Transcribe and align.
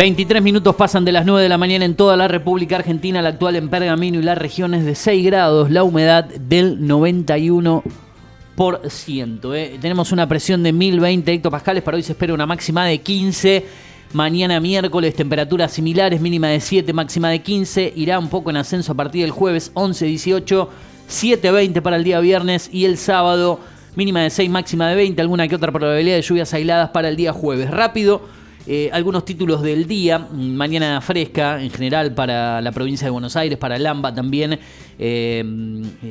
23 0.00 0.42
minutos 0.42 0.74
pasan 0.76 1.04
de 1.04 1.12
las 1.12 1.26
9 1.26 1.42
de 1.42 1.50
la 1.50 1.58
mañana 1.58 1.84
en 1.84 1.94
toda 1.94 2.16
la 2.16 2.26
República 2.26 2.76
Argentina, 2.76 3.20
la 3.20 3.28
actual 3.28 3.56
en 3.56 3.68
Pergamino 3.68 4.18
y 4.18 4.22
las 4.22 4.38
regiones 4.38 4.86
de 4.86 4.94
6 4.94 5.26
grados, 5.26 5.70
la 5.70 5.84
humedad 5.84 6.24
del 6.24 6.80
91%. 6.80 9.54
¿eh? 9.54 9.76
Tenemos 9.78 10.10
una 10.10 10.26
presión 10.26 10.62
de 10.62 10.72
1020 10.72 11.30
hectopascales, 11.30 11.82
para 11.82 11.98
hoy 11.98 12.02
se 12.02 12.12
espera 12.12 12.32
una 12.32 12.46
máxima 12.46 12.86
de 12.86 13.02
15. 13.02 13.66
Mañana 14.14 14.58
miércoles 14.58 15.14
temperaturas 15.14 15.70
similares, 15.70 16.18
mínima 16.18 16.48
de 16.48 16.60
7, 16.60 16.94
máxima 16.94 17.28
de 17.28 17.42
15. 17.42 17.92
Irá 17.94 18.18
un 18.18 18.30
poco 18.30 18.48
en 18.48 18.56
ascenso 18.56 18.92
a 18.92 18.94
partir 18.94 19.20
del 19.20 19.32
jueves 19.32 19.70
11, 19.74 20.06
18, 20.06 20.70
7, 21.08 21.50
20 21.50 21.82
para 21.82 21.96
el 21.96 22.04
día 22.04 22.20
viernes 22.20 22.70
y 22.72 22.86
el 22.86 22.96
sábado 22.96 23.60
mínima 23.96 24.22
de 24.22 24.30
6, 24.30 24.48
máxima 24.48 24.88
de 24.88 24.94
20. 24.94 25.20
Alguna 25.20 25.46
que 25.46 25.56
otra 25.56 25.70
probabilidad 25.70 26.16
de 26.16 26.22
lluvias 26.22 26.54
aisladas 26.54 26.88
para 26.88 27.10
el 27.10 27.16
día 27.16 27.34
jueves. 27.34 27.70
Rápido, 27.70 28.39
eh, 28.66 28.90
algunos 28.92 29.24
títulos 29.24 29.62
del 29.62 29.86
día, 29.86 30.18
mañana 30.18 31.00
fresca 31.00 31.62
en 31.62 31.70
general 31.70 32.14
para 32.14 32.60
la 32.60 32.72
provincia 32.72 33.06
de 33.06 33.10
Buenos 33.10 33.34
Aires, 33.36 33.58
para 33.58 33.78
Lamba 33.78 34.14
también, 34.14 34.58
eh, 34.98 35.44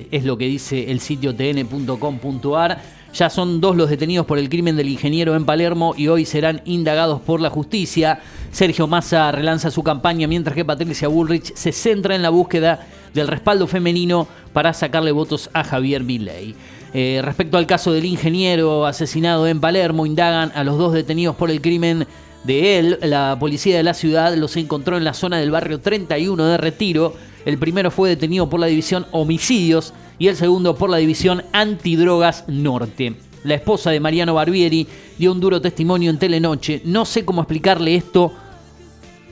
es 0.10 0.26
lo 0.26 0.38
que 0.38 0.46
dice 0.46 0.92
el 0.92 1.00
sitio 1.00 1.36
tn.com.ar. 1.36 3.00
Ya 3.14 3.30
son 3.30 3.60
dos 3.60 3.76
los 3.76 3.90
detenidos 3.90 4.26
por 4.26 4.38
el 4.38 4.50
crimen 4.50 4.76
del 4.76 4.88
ingeniero 4.88 5.36
en 5.36 5.46
Palermo 5.46 5.96
y 5.98 6.08
hoy 6.08 6.26
serán 6.26 6.62
indagados 6.66 7.22
por 7.22 7.42
la 7.42 7.50
justicia. 7.50 8.20
Sergio 8.52 8.88
Massa 8.88 9.32
relanza 9.32 9.72
su 9.72 9.84
campaña 9.84 10.28
mientras 10.28 10.56
que 10.56 10.66
Patricia 10.66 11.08
Bullrich 11.08 11.54
se 11.56 11.72
centra 11.72 12.16
en 12.16 12.22
la 12.22 12.30
búsqueda 12.30 12.88
del 13.14 13.28
respaldo 13.28 13.66
femenino 13.68 14.28
para 14.54 14.74
sacarle 14.74 15.12
votos 15.12 15.50
a 15.54 15.64
Javier 15.64 16.04
Milei. 16.04 16.56
Eh, 16.94 17.22
respecto 17.24 17.58
al 17.58 17.68
caso 17.68 17.92
del 17.92 18.06
ingeniero 18.06 18.86
asesinado 18.86 19.48
en 19.48 19.60
Palermo, 19.60 20.06
indagan 20.06 20.52
a 20.56 20.64
los 20.64 20.78
dos 20.78 20.94
detenidos 20.94 21.36
por 21.36 21.52
el 21.52 21.62
crimen 21.62 22.08
de 22.44 22.80
él. 22.80 23.00
La 23.02 23.38
policía 23.40 23.78
de 23.78 23.84
la 23.84 23.94
ciudad 23.94 24.36
los 24.36 24.56
encontró 24.58 24.98
en 24.98 25.04
la 25.04 25.14
zona 25.14 25.38
del 25.38 25.52
barrio 25.52 25.80
31 25.80 26.46
de 26.46 26.58
Retiro. 26.58 27.16
El 27.46 27.58
primero 27.58 27.92
fue 27.92 28.10
detenido 28.10 28.50
por 28.50 28.60
la 28.60 28.68
división 28.68 29.06
homicidios 29.12 29.94
y 30.18 30.28
el 30.28 30.36
segundo 30.36 30.76
por 30.76 30.90
la 30.90 30.98
división 30.98 31.44
antidrogas 31.54 32.46
norte. 32.48 33.16
La 33.44 33.56
esposa 33.56 33.92
de 33.92 34.02
Mariano 34.02 34.34
Barbieri 34.34 34.86
dio 35.18 35.32
un 35.32 35.40
duro 35.40 35.62
testimonio 35.62 36.10
en 36.10 36.20
Telenoche. 36.20 36.82
No 36.84 37.06
sé 37.06 37.24
cómo 37.24 37.42
explicarle 37.42 37.96
esto 37.96 38.34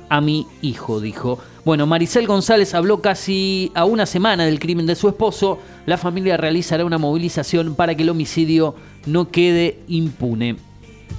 a 0.09 0.21
mi 0.21 0.47
hijo, 0.61 1.01
dijo. 1.01 1.39
Bueno, 1.65 1.85
Maricel 1.85 2.27
González 2.27 2.73
habló 2.73 3.01
casi 3.01 3.73
a 3.75 3.83
una 3.83 4.05
semana 4.05 4.45
del 4.45 4.59
crimen 4.59 4.85
de 4.85 4.95
su 4.95 5.09
esposo. 5.09 5.59
La 5.85 5.97
familia 5.97 6.37
realizará 6.37 6.85
una 6.85 6.97
movilización 6.97 7.75
para 7.75 7.95
que 7.95 8.03
el 8.03 8.09
homicidio 8.09 8.75
no 9.05 9.29
quede 9.29 9.79
impune. 9.89 10.55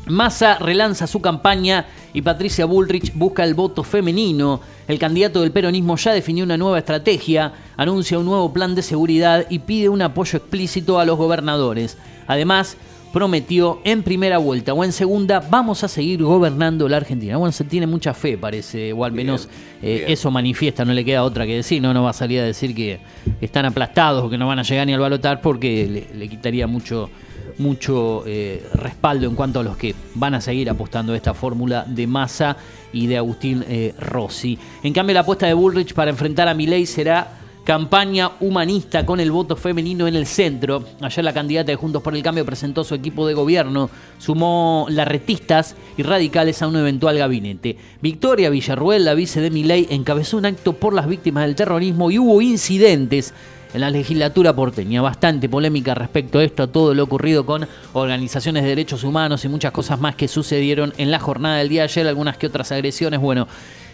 Massa 0.07 0.59
relanza 0.59 1.07
su 1.07 1.21
campaña 1.21 1.87
y 2.15 2.23
Patricia 2.23 2.65
Bullrich 2.65 3.13
busca 3.15 3.45
el 3.45 3.55
voto 3.55 3.83
femenino. 3.83 4.61
El 4.87 4.99
candidato 4.99 5.43
del 5.43 5.53
peronismo 5.53 5.97
ya 5.97 6.13
definió 6.13 6.45
una 6.45 6.57
nueva 6.57 6.79
estrategia, 6.79 7.53
anuncia 7.77 8.19
un 8.19 8.25
nuevo 8.25 8.53
plan 8.53 8.75
de 8.75 8.83
seguridad 8.83 9.47
y 9.51 9.59
pide 9.59 9.89
un 9.89 10.01
apoyo 10.01 10.39
explícito 10.39 10.99
a 10.99 11.05
los 11.05 11.19
gobernadores. 11.19 11.99
Además, 12.27 12.77
prometió 13.13 13.81
en 13.85 14.03
primera 14.03 14.39
vuelta 14.39 14.75
o 14.75 14.85
en 14.85 14.93
segunda, 14.93 15.41
vamos 15.41 15.83
a 15.85 15.89
seguir 15.89 16.23
gobernando 16.23 16.89
la 16.89 16.99
Argentina. 16.99 17.37
Bueno, 17.37 17.53
se 17.53 17.65
tiene 17.65 17.87
mucha 17.87 18.15
fe, 18.15 18.37
parece, 18.37 18.93
o 18.93 19.05
al 19.05 19.13
menos 19.13 19.49
eh, 19.83 19.99
bien. 19.99 20.13
eso 20.13 20.31
manifiesta, 20.31 20.85
no 20.85 20.93
le 20.93 21.05
queda 21.05 21.25
otra 21.25 21.47
que 21.47 21.57
decir, 21.57 21.81
no, 21.81 21.95
no 21.95 22.03
va 22.03 22.11
a 22.11 22.15
salir 22.15 22.41
a 22.41 22.45
decir 22.45 22.75
que 22.75 23.01
están 23.41 23.65
aplastados 23.65 24.25
o 24.25 24.31
que 24.31 24.39
no 24.39 24.47
van 24.47 24.59
a 24.59 24.63
llegar 24.63 24.87
ni 24.87 24.93
al 24.93 25.01
balotar 25.01 25.41
porque 25.41 25.87
le, 25.87 26.19
le 26.19 26.29
quitaría 26.29 26.67
mucho, 26.67 27.11
mucho 27.59 28.25
eh, 28.27 28.67
respaldo 28.75 29.27
en 29.27 29.35
cuanto 29.35 29.61
a 29.61 29.63
los 29.63 29.77
que 29.77 29.95
van 30.15 30.35
a 30.35 30.41
seguir 30.41 30.71
apostando 30.71 31.13
a 31.13 31.17
esta 31.17 31.35
fórmula 31.35 31.85
de 31.87 32.07
Massa 32.07 32.57
y 32.93 33.07
de 33.07 33.19
Agustín 33.19 33.65
eh, 33.69 33.95
Rossi. 33.99 34.59
En 34.83 34.93
cambio, 34.93 35.15
la 35.15 35.21
apuesta 35.21 35.47
de 35.47 35.55
Bullrich 35.55 35.95
para 35.95 36.11
enfrentar 36.11 36.49
a 36.49 36.55
Milei 36.55 36.87
será 36.87 37.39
campaña 37.69 38.31
humanista 38.41 39.05
con 39.05 39.21
el 39.21 39.31
voto 39.31 39.55
femenino 39.55 40.07
en 40.07 40.17
el 40.17 40.25
centro. 40.25 40.85
Ayer 41.03 41.23
la 41.23 41.35
candidata 41.35 41.71
de 41.71 41.77
Juntos 41.77 42.03
por 42.03 42.17
el 42.17 42.23
Cambio 42.23 42.47
presentó 42.47 42.83
su 42.83 42.95
equipo 42.95 43.27
de 43.27 43.35
gobierno, 43.35 43.91
sumó 44.17 44.87
larretistas 44.89 45.77
y 45.99 46.03
radicales 46.03 46.63
a 46.63 46.67
un 46.67 46.77
eventual 46.77 47.19
gabinete. 47.19 47.77
Victoria 48.01 48.49
Villarruel, 48.49 49.05
la 49.05 49.13
vice 49.13 49.43
de 49.43 49.51
Milei, 49.51 49.87
encabezó 49.91 50.39
un 50.39 50.47
acto 50.47 50.73
por 50.73 50.95
las 50.95 51.07
víctimas 51.07 51.45
del 51.45 51.57
terrorismo 51.57 52.11
y 52.11 52.19
hubo 52.19 52.41
incidentes 52.41 53.35
en 53.75 53.81
la 53.81 53.91
legislatura 53.91 54.55
porteña. 54.55 55.03
Bastante 55.03 55.49
polémica 55.49 55.95
respecto 55.95 56.39
a 56.39 56.45
esto, 56.45 56.63
a 56.63 56.67
todo 56.67 56.95
lo 56.95 57.05
ocurrido 57.05 57.45
con 57.45 57.67
organizaciones 57.93 58.63
de 58.63 58.71
derechos 58.71 59.05
humanos 59.05 59.45
y 59.45 59.49
muchas 59.49 59.73
cosas 59.73 60.01
más 60.01 60.15
que 60.15 60.29
sucedieron 60.29 60.93
en 60.97 61.11
la 61.11 61.19
jornada 61.19 61.59
del 61.59 61.69
día 61.69 61.83
de 61.83 61.85
ayer, 61.85 62.07
algunas 62.07 62.37
que 62.37 62.47
otras 62.47 62.73
agresiones. 62.73 63.21
Bueno, 63.21 63.49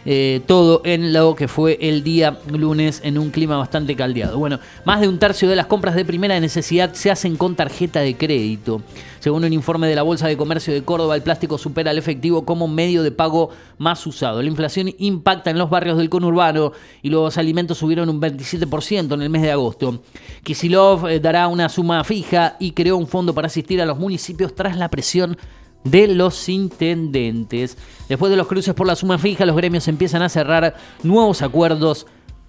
eh, 0.07 0.43
todo 0.47 0.83
en 0.85 1.13
lo 1.13 1.35
que 1.35 1.49
fue 1.49 1.79
el 1.81 2.03
día 2.03 2.39
lunes 2.51 3.01
en 3.05 3.19
un 3.19 3.31
clima 3.31 3.57
bastante 3.57 3.97
caldeado. 3.97 4.39
Bueno, 4.39 4.61
más 4.85 5.01
de 5.01 5.09
un 5.09 5.19
tercio 5.19 5.49
de 5.49 5.57
las 5.57 5.67
compras 5.67 5.95
de 5.95 6.05
primera 6.05 6.39
necesidad 6.41 6.93
se 6.93 7.11
hacen 7.11 7.37
con 7.37 7.57
tarjeta 7.57 8.01
de 8.01 8.17
crédito. 8.17 8.83
Según 9.21 9.45
un 9.45 9.53
informe 9.55 9.89
de 9.89 9.95
la 9.95 10.03
Bolsa 10.03 10.29
de 10.29 10.37
Comercio 10.37 10.75
de 10.75 10.85
Córdoba, 10.85 11.17
el 11.17 11.23
plástico 11.23 11.57
supera 11.57 11.91
al 11.91 11.97
efectivo 11.97 12.45
como 12.45 12.69
medio 12.69 13.03
de 13.03 13.11
pago 13.11 13.49
más 13.79 14.07
usado. 14.07 14.43
La 14.43 14.49
inflación 14.49 14.91
impacta 14.99 15.51
en 15.51 15.57
los 15.57 15.71
barrios 15.71 15.97
del 15.97 16.11
conurbano 16.11 16.73
y 17.03 17.09
los 17.09 17.39
alimentos 17.39 17.79
subieron 17.79 18.11
un 18.11 18.21
27% 18.21 19.15
en 19.15 19.23
el 19.23 19.31
mes 19.31 19.41
de 19.41 19.53
agosto. 19.53 20.03
Kisilov 20.43 21.09
eh, 21.09 21.21
dará 21.21 21.49
una 21.49 21.71
suma 21.71 22.05
fija 22.05 22.57
y 22.59 22.73
creó 22.73 22.99
un 22.99 23.07
fondo 23.07 23.35
para 23.35 23.47
asistir 23.47 23.81
a 23.81 23.87
los 23.87 23.99
municipios 23.99 24.55
tras 24.55 24.77
la 24.77 24.91
presión 24.91 25.39
de 25.85 26.09
los 26.09 26.49
intendentes. 26.49 27.79
Después 28.09 28.31
de 28.31 28.37
los 28.37 28.47
cruces 28.47 28.75
por 28.75 28.87
la 28.87 28.97
suma 28.97 29.19
fija, 29.19 29.47
los 29.47 29.57
gremios 29.57 29.87
empiezan 29.89 30.23
a 30.23 30.29
cerrar 30.29 30.75
nuevos 31.03 31.43
acuerdos 31.43 32.07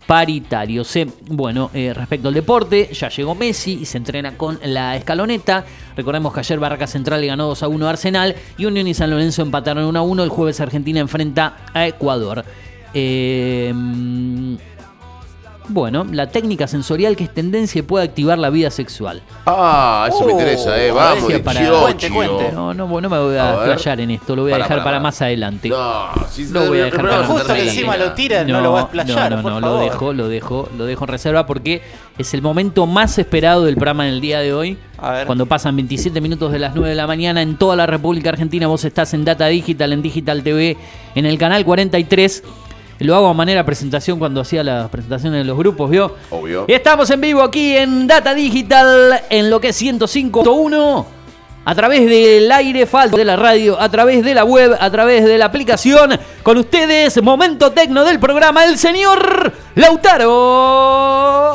paritarios. 0.07 0.95
Eh, 0.95 1.07
Bueno, 1.27 1.71
eh, 1.73 1.93
respecto 1.93 2.27
al 2.27 2.33
deporte, 2.33 2.89
ya 2.93 3.09
llegó 3.09 3.35
Messi 3.35 3.79
y 3.81 3.85
se 3.85 3.97
entrena 3.97 4.37
con 4.37 4.59
la 4.63 4.95
escaloneta. 4.95 5.65
Recordemos 5.95 6.33
que 6.33 6.39
ayer 6.39 6.59
Barraca 6.59 6.87
Central 6.87 7.21
le 7.21 7.27
ganó 7.27 7.47
2 7.47 7.63
a 7.63 7.67
1 7.67 7.87
a 7.87 7.89
Arsenal 7.89 8.35
y 8.57 8.65
Unión 8.65 8.87
y 8.87 8.93
San 8.93 9.09
Lorenzo 9.09 9.41
empataron 9.41 9.85
1 9.85 9.99
a 9.99 10.01
1. 10.01 10.23
El 10.23 10.29
jueves 10.29 10.59
Argentina 10.59 10.99
enfrenta 10.99 11.57
a 11.73 11.87
Ecuador. 11.87 12.45
Eh, 12.93 13.73
bueno, 15.69 16.05
la 16.11 16.27
técnica 16.29 16.67
sensorial 16.67 17.15
que 17.15 17.25
es 17.25 17.33
tendencia 17.33 17.79
y 17.79 17.81
puede 17.81 18.05
activar 18.05 18.37
la 18.37 18.49
vida 18.49 18.69
sexual. 18.69 19.21
Ah, 19.45 20.07
eso 20.09 20.25
me 20.25 20.33
Oh, 20.33 20.39
interesa, 20.39 20.77
eh. 20.81 20.89
a 20.89 20.93
Vamos, 20.93 21.31
para- 21.43 21.59
Dichocho. 21.59 21.81
Cuente, 21.81 22.09
cuente. 22.09 22.51
No, 22.51 22.73
no, 22.73 22.87
no 23.01 23.09
me 23.09 23.19
voy 23.19 23.35
a, 23.37 23.51
A 23.63 23.93
en 23.93 24.11
esto, 24.11 24.35
lo 24.35 24.43
voy 24.43 24.51
a 24.51 24.55
Para, 24.55 24.65
dejar 24.67 24.83
para, 24.83 24.99
más 24.99 25.21
adelante. 25.21 25.69
No, 25.69 26.09
si 26.29 26.47
Lo 26.49 26.67
voy 26.67 26.79
a 26.79 26.85
dejar 26.85 27.01
para 27.01 27.23
Justo 27.25 27.49
más 27.49 27.59
encima 27.59 27.97
lo 27.97 28.13
tira, 28.13 28.43
no 28.43 28.61
lo 28.61 28.71
va 28.73 28.79
a 28.79 28.83
explayar, 28.83 29.31
No, 29.31 29.37
no, 29.37 29.41
por 29.43 29.51
no, 29.53 29.59
lo 29.59 29.77
dejo, 29.79 30.13
lo 30.13 30.27
dejo, 30.27 30.69
lo 30.77 30.85
dejo 30.85 31.03
en 31.05 31.07
reserva 31.07 31.45
porque 31.45 31.81
es 32.17 32.33
el 32.33 32.41
momento 32.41 32.85
más 32.85 33.17
esperado 33.17 33.65
del 33.65 33.75
programa 33.75 34.07
en 34.07 34.13
el 34.15 34.21
día 34.21 34.39
de 34.39 34.53
hoy. 34.53 34.77
A 34.97 35.11
ver. 35.11 35.25
Cuando 35.25 35.45
pasan 35.45 35.75
27 35.75 36.21
minutos 36.21 36.51
de 36.51 36.59
las 36.59 36.73
9 36.73 36.89
de 36.89 36.95
la 36.95 37.05
mañana 37.05 37.41
en 37.41 37.57
toda 37.57 37.75
la 37.75 37.85
República 37.85 38.29
Argentina, 38.29 38.67
vos 38.67 38.85
estás 38.85 39.13
en 39.13 39.25
Data 39.25 39.47
Digital, 39.47 39.91
en 39.93 40.01
Digital 40.01 40.41
TV, 40.41 40.77
en 41.15 41.25
el 41.25 41.37
canal 41.37 41.65
43. 41.65 42.43
Lo 42.99 43.15
hago 43.15 43.27
a 43.27 43.33
manera 43.33 43.59
de 43.61 43.63
presentación 43.65 44.17
cuando 44.19 44.39
hacía 44.41 44.63
las 44.63 44.89
presentaciones 44.89 45.39
de 45.39 45.43
los 45.43 45.57
grupos, 45.57 45.89
¿vio? 45.89 46.15
Obvio. 46.29 46.65
Y 46.67 46.73
estamos 46.73 47.09
en 47.09 47.19
vivo 47.21 47.41
aquí 47.43 47.75
en 47.75 48.07
Data 48.07 48.33
Digital, 48.33 49.21
en 49.29 49.49
lo 49.49 49.59
que 49.59 49.69
es 49.69 49.81
105.1, 49.81 51.05
a 51.65 51.75
través 51.75 52.09
del 52.09 52.49
aire 52.51 52.85
falso 52.85 53.17
de 53.17 53.25
la 53.25 53.35
radio, 53.35 53.77
a 53.81 53.89
través 53.89 54.23
de 54.23 54.33
la 54.33 54.45
web, 54.45 54.77
a 54.79 54.89
través 54.89 55.25
de 55.25 55.37
la 55.37 55.45
aplicación. 55.45 56.17
Con 56.41 56.57
ustedes, 56.57 57.21
momento 57.21 57.71
tecno 57.71 58.05
del 58.05 58.17
programa, 58.19 58.63
el 58.65 58.77
señor 58.77 59.51
Lautaro 59.75 61.53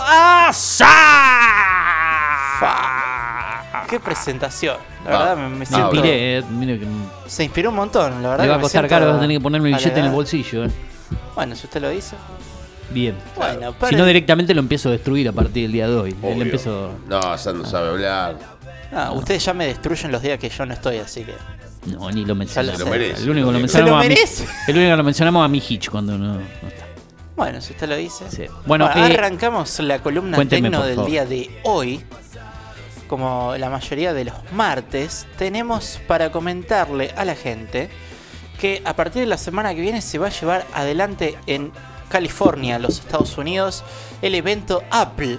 Azar. 2.50 3.86
Qué 3.88 3.98
presentación. 3.98 4.76
La 5.04 5.10
verdad 5.10 5.36
me, 5.36 5.48
me 5.48 5.66
siento. 5.66 5.92
Miré, 5.92 6.38
eh, 6.38 6.42
mire 6.50 6.78
que 6.78 6.86
Se 7.26 7.44
inspiró 7.44 7.70
un 7.70 7.76
montón, 7.76 8.22
la 8.22 8.30
verdad. 8.30 8.44
le 8.44 8.50
va 8.50 8.54
a 8.54 8.56
que 8.56 8.58
me 8.58 8.62
costar 8.62 8.82
siento 8.82 8.94
caro, 8.94 9.06
vas 9.06 9.16
a 9.16 9.20
tener 9.20 9.36
que 9.38 9.42
ponerme 9.42 9.68
el 9.70 9.74
billete 9.76 9.98
en 10.00 10.06
el 10.06 10.12
bolsillo. 10.12 10.64
eh. 10.66 10.70
Bueno, 11.34 11.54
si 11.56 11.66
usted 11.66 11.80
lo 11.80 11.88
dice. 11.90 12.16
Bien. 12.90 13.14
Bueno, 13.36 13.74
Si 13.88 13.94
no, 13.94 14.04
directamente 14.04 14.52
lo 14.54 14.60
empiezo 14.60 14.88
a 14.88 14.92
destruir 14.92 15.28
a 15.28 15.32
partir 15.32 15.62
del 15.64 15.72
día 15.72 15.86
de 15.88 15.94
hoy. 15.94 16.10
Le 16.20 16.32
Obvio. 16.32 16.42
empiezo... 16.42 16.90
No, 17.08 17.38
San 17.38 17.58
no 17.58 17.64
sabe 17.64 17.88
hablar. 17.90 18.36
Ah, 18.92 19.12
ustedes 19.12 19.44
ya 19.44 19.54
me 19.54 19.66
destruyen 19.66 20.10
los 20.10 20.20
días 20.22 20.38
que 20.38 20.48
yo 20.48 20.66
no 20.66 20.74
estoy, 20.74 20.96
así 20.98 21.22
que. 21.24 21.34
No, 21.86 22.10
ni 22.10 22.24
lo 22.24 22.34
mencionamos. 22.34 22.78
Se 22.78 22.84
lo 22.84 22.90
merece. 22.90 23.22
El 23.22 23.30
único 23.30 23.46
que 23.46 23.52
lo 23.52 23.58
mencionamos 23.60 23.90
lo 23.92 23.96
a 23.96 24.08
mi- 24.08 24.14
el 24.14 24.76
único 24.76 24.90
que 24.90 24.96
lo 24.96 25.04
mencionamos 25.04 25.44
a 25.44 25.48
mi 25.48 25.58
Hitch 25.66 25.88
cuando 25.88 26.18
no, 26.18 26.34
no 26.34 26.40
está. 26.68 26.86
Bueno, 27.36 27.60
si 27.60 27.72
usted 27.72 27.88
lo 27.88 27.96
dice. 27.96 28.24
Sí. 28.30 28.44
Bueno, 28.66 28.86
Bueno, 28.92 29.06
eh, 29.06 29.14
arrancamos 29.14 29.78
la 29.78 30.00
columna 30.00 30.36
tecno 30.46 30.82
del 30.84 31.06
día 31.06 31.24
de 31.24 31.48
hoy. 31.62 32.04
Como 33.06 33.54
la 33.56 33.70
mayoría 33.70 34.12
de 34.12 34.24
los 34.26 34.34
martes, 34.52 35.26
tenemos 35.38 36.00
para 36.06 36.30
comentarle 36.30 37.12
a 37.16 37.24
la 37.24 37.34
gente 37.34 37.90
que 38.60 38.82
a 38.84 38.94
partir 38.94 39.20
de 39.22 39.26
la 39.26 39.38
semana 39.38 39.74
que 39.74 39.80
viene 39.80 40.02
se 40.02 40.18
va 40.18 40.26
a 40.26 40.30
llevar 40.30 40.66
adelante 40.74 41.36
en 41.46 41.72
California, 42.10 42.78
los 42.78 42.98
Estados 42.98 43.38
Unidos, 43.38 43.82
el 44.20 44.34
evento 44.34 44.82
Apple. 44.90 45.38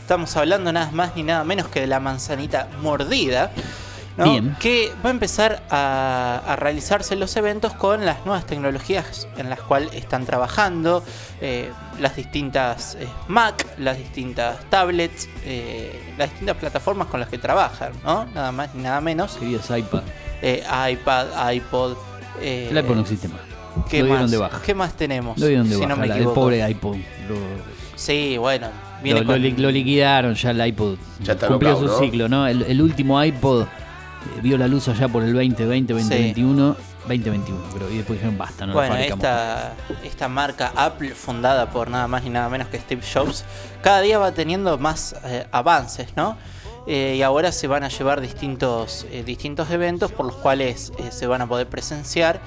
Estamos 0.00 0.36
hablando 0.36 0.72
nada 0.72 0.90
más 0.92 1.16
ni 1.16 1.24
nada 1.24 1.42
menos 1.44 1.68
que 1.68 1.80
de 1.80 1.88
la 1.88 1.98
manzanita 1.98 2.68
mordida. 2.80 3.50
¿no? 4.16 4.24
Bien. 4.24 4.56
Que 4.60 4.92
va 5.04 5.08
a 5.08 5.12
empezar 5.12 5.62
a, 5.70 6.42
a 6.46 6.56
realizarse 6.56 7.16
los 7.16 7.34
eventos 7.36 7.72
con 7.72 8.04
las 8.04 8.24
nuevas 8.26 8.44
tecnologías 8.46 9.26
en 9.36 9.48
las 9.50 9.60
cuales 9.60 9.94
están 9.94 10.26
trabajando, 10.26 11.02
eh, 11.40 11.72
las 11.98 12.16
distintas 12.16 12.96
eh, 12.96 13.08
Mac, 13.28 13.66
las 13.78 13.96
distintas 13.98 14.58
tablets, 14.68 15.28
eh, 15.44 16.14
las 16.18 16.30
distintas 16.30 16.56
plataformas 16.56 17.08
con 17.08 17.18
las 17.18 17.28
que 17.28 17.38
trabajan, 17.38 17.92
¿no? 18.04 18.26
Nada 18.26 18.52
más 18.52 18.74
ni 18.74 18.82
nada 18.82 19.00
menos. 19.00 19.36
Queridos 19.36 19.70
iPad. 19.70 20.02
IPad, 20.42 21.52
iPod. 21.52 22.09
Eh, 22.40 22.68
El 22.70 22.78
iPod 22.78 22.94
no 22.96 23.00
existe 23.02 23.28
más. 23.28 23.40
¿qué 23.88 24.02
Lo 24.02 24.08
más? 24.14 24.30
de 24.30 24.36
baja. 24.36 24.60
¿Qué 24.64 24.74
más 24.74 24.94
tenemos? 24.94 25.38
Lo 25.38 25.46
dieron 25.46 25.68
de 25.68 25.74
si 25.76 25.80
baja. 25.80 25.94
no 25.94 25.96
me 26.00 26.06
la- 26.08 26.16
el 26.18 26.24
pobre 26.28 26.68
iPod. 26.70 26.96
Lo, 27.28 27.36
Sí, 27.96 28.38
bueno. 28.38 28.68
Viene 29.02 29.20
lo- 29.20 29.26
con- 29.26 29.40
liquidaron 29.42 30.34
ya 30.34 30.50
el 30.50 30.66
iPod. 30.66 30.96
Ya 31.22 31.34
está 31.34 31.48
Cumplió 31.48 31.76
su 31.78 31.86
¿no? 31.86 31.98
ciclo, 31.98 32.28
¿no? 32.28 32.46
El, 32.46 32.62
el 32.62 32.80
último 32.82 33.22
iPod 33.22 33.62
eh, 33.62 33.66
vio 34.42 34.56
la 34.58 34.68
luz 34.68 34.88
allá 34.88 35.06
por 35.08 35.22
el 35.22 35.32
2020, 35.34 35.92
2021. 35.92 36.76
2021, 37.08 37.58
pero 37.72 37.90
y 37.90 37.96
después 37.96 38.18
dijeron 38.18 38.36
basta, 38.38 38.66
no 38.66 38.74
Bueno, 38.74 38.94
esta, 38.96 39.72
esta 40.04 40.28
marca 40.28 40.70
Apple, 40.76 41.10
fundada 41.14 41.70
por 41.70 41.88
nada 41.90 42.06
más 42.06 42.22
ni 42.24 42.30
nada 42.30 42.48
menos 42.50 42.68
que 42.68 42.78
Steve 42.78 43.00
Jobs, 43.12 43.44
cada 43.82 44.00
día 44.02 44.18
va 44.18 44.32
teniendo 44.32 44.76
más 44.78 45.16
eh, 45.24 45.46
avances, 45.50 46.08
¿no? 46.14 46.36
Eh, 46.86 47.16
y 47.18 47.22
ahora 47.22 47.52
se 47.52 47.66
van 47.66 47.84
a 47.84 47.88
llevar 47.88 48.20
distintos, 48.20 49.06
eh, 49.12 49.22
distintos 49.22 49.70
eventos 49.70 50.10
por 50.12 50.26
los 50.26 50.34
cuales 50.36 50.92
eh, 50.98 51.10
se 51.12 51.26
van 51.26 51.42
a 51.42 51.46
poder 51.48 51.66
presenciar. 51.68 52.40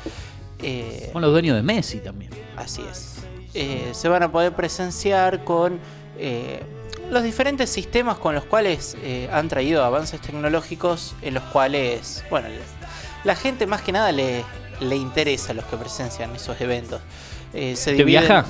Son 1.11 1.21
los 1.21 1.31
dueños 1.31 1.55
de 1.55 1.63
Messi 1.63 1.99
también. 1.99 2.31
Así 2.55 2.81
es. 2.89 3.17
Se 3.95 4.07
van 4.09 4.23
a 4.23 4.31
poder 4.31 4.53
presenciar 4.53 5.43
con 5.43 5.79
los 7.11 7.21
diferentes 7.23 7.69
sistemas 7.69 8.17
con 8.17 8.33
los 8.33 8.45
cuales 8.45 8.95
han 9.31 9.49
traído 9.49 9.83
avances 9.83 10.21
tecnológicos 10.21 11.15
en 11.21 11.33
los 11.35 11.43
cuales, 11.43 12.23
bueno, 12.29 12.47
la 13.25 13.35
gente 13.35 13.67
más 13.67 13.81
que 13.81 13.91
nada 13.91 14.11
le, 14.11 14.43
le 14.79 14.95
interesa 14.95 15.51
a 15.51 15.55
los 15.55 15.65
que 15.65 15.75
presencian 15.77 16.33
esos 16.35 16.59
eventos. 16.61 17.01
¿Te 17.51 17.75
dividen- 17.75 18.05
viaja? 18.05 18.45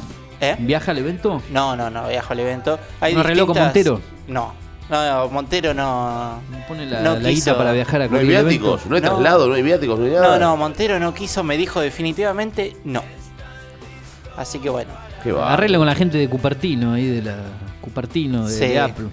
¿Viaja 0.59 0.91
al 0.91 0.97
evento? 0.99 1.41
No, 1.51 1.75
no, 1.75 1.89
no, 1.89 2.07
viajo 2.07 2.33
al 2.33 2.39
evento. 2.41 2.79
Hay 3.01 3.13
¿No 3.15 3.21
arregló 3.21 3.47
con 3.47 3.55
distintas- 3.55 3.91
Montero? 3.91 4.01
No, 4.27 4.53
no, 4.93 5.23
no, 5.25 5.29
Montero 5.29 5.73
no. 5.73 6.39
Pone 6.67 6.85
la, 6.85 7.01
No 7.01 7.13
la 7.15 7.29
quiso- 7.29 7.51
guita 7.51 7.57
para 7.57 7.71
viajar 7.73 8.01
a 8.03 8.07
No 8.07 8.17
hay 8.17 8.27
viáticos, 8.27 8.85
no 8.85 8.95
hay 8.95 9.01
No. 9.01 9.09
traslado, 9.09 9.47
no 9.47 9.55
hay 9.55 9.61
viáticos, 9.63 9.99
no 9.99 10.05
hay 10.05 10.11
nada. 10.11 10.39
No, 10.39 10.45
no, 10.45 10.57
Montero 10.57 10.99
no 10.99 11.13
quiso, 11.13 11.43
me 11.43 11.57
dijo 11.57 11.81
definitivamente 11.81 12.77
no. 12.85 13.03
Así 14.37 14.59
que 14.59 14.69
bueno. 14.69 14.91
Qué 15.23 15.31
va. 15.31 15.53
Arregla 15.53 15.77
con 15.77 15.87
la 15.87 15.95
gente 15.95 16.17
de 16.17 16.27
Cupertino, 16.29 16.93
ahí 16.93 17.07
de 17.07 17.21
la 17.21 17.35
Cupertino, 17.81 18.47
de, 18.47 18.53
Sí. 18.53 18.59
de 18.67 18.79
Apple. 18.79 19.05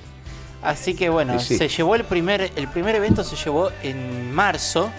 Así 0.62 0.94
que 0.94 1.08
bueno, 1.08 1.38
Sí, 1.38 1.46
sí. 1.54 1.58
se 1.58 1.68
llevó 1.68 1.94
el 1.94 2.04
primer, 2.04 2.50
el 2.56 2.68
primer 2.68 2.94
evento 2.96 3.22
se 3.24 3.36
llevó 3.36 3.70
en 3.82 4.32
marzo, 4.32 4.90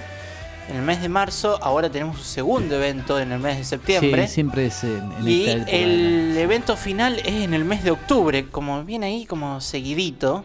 en 0.69 0.77
el 0.77 0.81
mes 0.83 1.01
de 1.01 1.09
marzo, 1.09 1.59
ahora 1.61 1.89
tenemos 1.89 2.17
un 2.17 2.23
segundo 2.23 2.75
evento 2.75 3.19
en 3.19 3.31
el 3.31 3.39
mes 3.39 3.57
de 3.57 3.63
septiembre. 3.65 4.27
Sí, 4.27 4.33
siempre 4.35 4.67
es 4.67 4.83
en, 4.83 5.11
en 5.19 5.27
y 5.27 5.45
el 5.49 6.37
evento 6.37 6.75
final 6.77 7.19
es 7.19 7.43
en 7.43 7.53
el 7.53 7.65
mes 7.65 7.83
de 7.83 7.91
octubre, 7.91 8.47
como 8.49 8.83
viene 8.83 9.07
ahí 9.07 9.25
como 9.25 9.59
seguidito, 9.61 10.43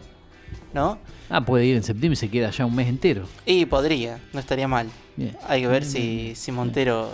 ¿no? 0.76 0.99
Ah, 1.28 1.40
puede 1.40 1.64
ir 1.64 1.75
en 1.75 1.82
septiembre 1.82 2.12
y 2.12 2.17
se 2.17 2.28
queda 2.31 2.50
ya 2.50 2.64
un 2.67 2.76
mes 2.76 2.87
entero. 2.88 3.26
Y 3.44 3.67
podría, 3.67 4.20
no 4.32 4.38
estaría 4.38 4.69
mal. 4.69 4.87
Bien. 5.17 5.37
Hay 5.49 5.62
que 5.62 5.67
ver 5.67 5.84
si, 5.84 6.34
si 6.37 6.52
Montero 6.52 7.11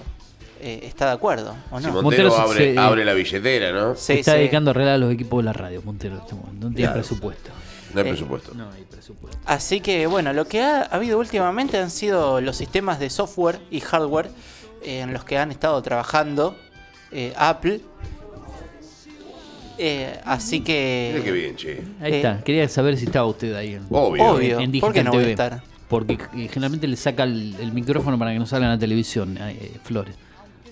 eh, 0.60 0.80
está 0.82 1.06
de 1.06 1.12
acuerdo 1.12 1.54
o 1.70 1.80
Si 1.80 1.86
no. 1.86 1.92
Montero, 2.02 2.28
Montero 2.28 2.36
abre, 2.36 2.74
se- 2.74 2.78
abre 2.78 3.04
la 3.06 3.14
billetera, 3.14 3.72
¿no? 3.72 3.94
Se 3.96 4.18
está 4.18 4.32
sí. 4.32 4.38
dedicando 4.38 4.70
a 4.70 4.72
arreglar 4.72 4.94
a 4.96 4.98
los 4.98 5.12
equipos 5.14 5.38
de 5.38 5.44
la 5.44 5.52
radio, 5.54 5.80
Montero. 5.82 6.16
en 6.16 6.20
este 6.20 6.34
momento. 6.34 6.52
No 6.68 6.74
tiene 6.74 6.92
Claro. 6.92 6.94
presupuesto. 7.00 7.50
No 7.94 8.00
hay 8.00 8.06
Eh, 8.06 8.10
presupuesto. 8.10 8.54
No 8.54 8.70
hay 8.70 8.82
presupuesto. 8.82 9.38
Así 9.46 9.80
que 9.80 10.06
bueno, 10.06 10.32
lo 10.34 10.46
que 10.46 10.60
ha 10.60 10.82
habido 10.82 11.18
últimamente 11.18 11.78
han 11.78 11.90
sido 11.90 12.40
los 12.42 12.56
sistemas 12.56 12.98
de 12.98 13.08
software 13.08 13.60
y 13.70 13.80
hardware 13.80 14.28
eh, 14.82 15.00
en 15.00 15.12
los 15.14 15.24
que 15.24 15.38
han 15.38 15.50
estado 15.52 15.80
trabajando 15.82 16.56
eh, 17.12 17.32
Apple. 17.36 17.80
Eh, 19.84 20.20
así 20.24 20.60
Mira 20.60 20.66
qué 20.66 21.20
que... 21.24 21.32
bien, 21.32 21.56
che. 21.56 21.82
Ahí 22.00 22.12
eh, 22.12 22.16
está. 22.18 22.40
Quería 22.44 22.68
saber 22.68 22.96
si 22.96 23.06
estaba 23.06 23.26
usted 23.26 23.52
ahí. 23.54 23.74
En, 23.74 23.82
Obvio. 23.90 24.24
Obvio. 24.24 24.60
en 24.60 24.70
¿Por 24.78 24.92
qué 24.92 25.02
no 25.02 25.10
voy 25.10 25.24
a 25.24 25.28
estar? 25.30 25.62
Porque 25.88 26.14
eh, 26.14 26.48
generalmente 26.48 26.86
le 26.86 26.96
saca 26.96 27.24
el, 27.24 27.56
el 27.58 27.72
micrófono 27.72 28.16
para 28.18 28.32
que 28.32 28.38
no 28.38 28.46
salga 28.46 28.66
en 28.66 28.72
la 28.72 28.78
televisión, 28.78 29.36
eh, 29.40 29.72
Flores. 29.82 30.14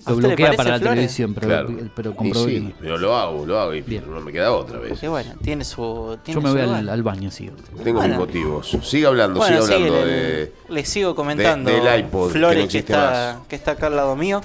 ¿A 0.05 0.11
Lo 0.11 0.15
bloquea 0.17 0.53
para 0.53 0.71
la 0.71 0.77
Flores? 0.79 0.95
televisión, 0.95 1.33
pero, 1.35 1.47
Claro. 1.47 1.69
pero 1.95 2.15
que 2.17 2.33
sí, 2.33 2.59
no. 2.61 2.71
pero 2.79 2.97
lo 2.97 3.15
hago, 3.15 3.45
lo 3.45 3.59
hago 3.59 3.73
y 3.75 3.81
Bien. 3.81 4.03
no 4.09 4.19
me 4.21 4.31
queda 4.31 4.51
otra 4.53 4.79
vez. 4.79 4.99
Que 4.99 5.07
bueno, 5.07 5.33
tiene 5.43 5.63
su... 5.63 6.17
Tiene 6.23 6.39
Yo 6.39 6.41
me 6.41 6.49
su 6.49 6.55
voy 6.67 6.75
al, 6.75 6.89
al 6.89 7.03
baño, 7.03 7.29
sí. 7.29 7.51
Tengo 7.83 7.99
Bueno. 7.99 8.07
mis 8.07 8.17
motivos. 8.17 8.77
Siga 8.81 9.09
hablando, 9.09 9.39
Bueno, 9.39 9.61
siga 9.61 9.67
sí, 9.67 9.73
hablando 9.83 10.05
le, 10.05 10.11
de... 10.11 10.53
le 10.69 10.85
sigo 10.85 11.13
comentando. 11.15 11.69
de- 11.69 11.81
del 11.81 11.99
iPod, 11.99 12.27
que 12.31 12.33
Flores 12.39 12.57
no 12.63 12.69
que, 12.69 12.77
existe 12.77 12.93
está, 12.93 13.35
más. 13.37 13.47
que 13.47 13.55
está 13.57 13.71
acá 13.71 13.87
al 13.87 13.95
lado 13.97 14.15
mío. 14.15 14.41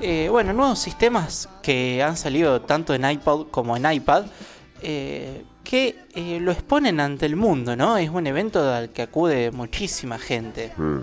Eh, 0.00 0.28
bueno, 0.30 0.52
nuevos 0.52 0.78
sistemas 0.78 1.48
que 1.62 2.02
han 2.02 2.16
salido 2.16 2.60
tanto 2.62 2.94
en 2.94 3.08
iPod 3.10 3.48
como 3.50 3.76
en 3.76 3.90
iPad. 3.90 4.24
eh, 4.82 5.44
que 5.62 6.04
eh, 6.14 6.38
lo 6.40 6.52
exponen 6.52 7.00
ante 7.00 7.26
el 7.26 7.36
mundo, 7.36 7.76
¿no? 7.76 7.98
Es 7.98 8.08
un 8.10 8.26
evento 8.26 8.72
al 8.72 8.90
que 8.90 9.02
acude 9.02 9.50
muchísima 9.50 10.18
gente. 10.18 10.72
Mm. 10.76 10.98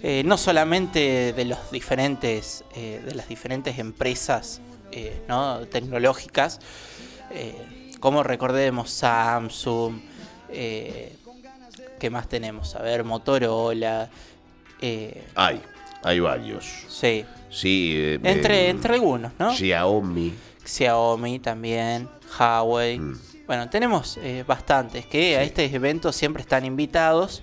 Eh, 0.00 0.22
no 0.24 0.38
solamente 0.38 1.32
de 1.34 1.44
los 1.44 1.70
diferentes 1.70 2.64
de 2.74 3.14
las 3.16 3.28
diferentes 3.28 3.80
empresas 3.80 4.60
¿no? 5.26 5.58
tecnológicas 5.66 6.60
como 7.98 8.22
recordemos 8.22 8.90
Samsung 8.90 10.00
qué 10.48 12.10
más 12.10 12.28
tenemos 12.28 12.76
a 12.76 12.82
ver 12.82 13.02
Motorola 13.02 14.08
Hay, 15.34 15.60
hay 16.04 16.20
varios. 16.20 16.84
sí 16.88 17.24
Sí, 17.50 17.94
eh, 17.96 18.20
entre 18.22 18.66
eh, 18.66 18.68
entre 18.70 18.94
algunos 18.94 19.32
no 19.38 19.52
Xiaomi. 19.54 20.34
Xiaomi 20.64 21.38
también 21.38 22.08
Huawei 22.38 22.98
Mm. 22.98 23.18
bueno 23.46 23.70
tenemos 23.70 24.18
eh, 24.18 24.44
bastantes 24.46 25.06
que 25.06 25.36
a 25.36 25.42
este 25.42 25.64
evento 25.64 26.12
siempre 26.12 26.42
están 26.42 26.64
invitados 26.64 27.42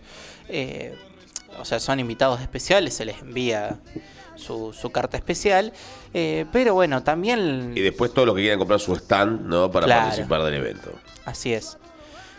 o 1.59 1.65
sea 1.65 1.79
son 1.79 1.99
invitados 1.99 2.39
especiales 2.41 2.93
se 2.93 3.05
les 3.05 3.19
envía 3.21 3.79
su, 4.35 4.73
su 4.73 4.91
carta 4.91 5.17
especial 5.17 5.73
pero 6.13 6.73
bueno 6.75 7.01
también 7.03 7.73
Y 7.75 7.81
después 7.81 8.13
todos 8.13 8.27
los 8.27 8.35
que 8.35 8.41
quieran 8.43 8.59
comprar 8.59 8.79
su 8.79 8.93
stand, 8.95 9.41
¿no? 9.47 9.71
Para 9.71 9.85
Claro. 9.85 10.01
participar 10.07 10.43
del 10.43 10.53
evento. 10.55 10.91
Así 11.25 11.51
es, 11.53 11.77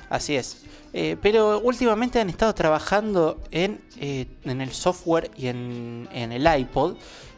así 0.09 0.37
es. 0.37 0.63
Eh, 0.95 1.17
pero 1.21 1.59
últimamente 1.61 2.19
han 2.21 2.31
estado 2.31 2.55
trabajando 2.55 3.39
en, 3.51 3.81
eh, 4.01 4.27
en 4.45 4.61
el 4.63 4.73
software 4.73 5.31
y 5.37 5.49
en, 5.49 6.09
en 6.13 6.33
el 6.33 6.47
iPod 6.61 6.97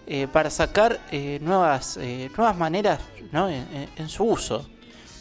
eh, 0.09 0.27
para 0.33 0.51
sacar 0.51 1.01
eh, 1.11 1.39
nuevas, 1.43 1.99
eh, 2.01 2.31
nuevas 2.37 2.57
maneras 2.57 3.01
¿no? 3.31 3.49
en, 3.49 4.09
su 4.09 4.25
uso. 4.25 4.67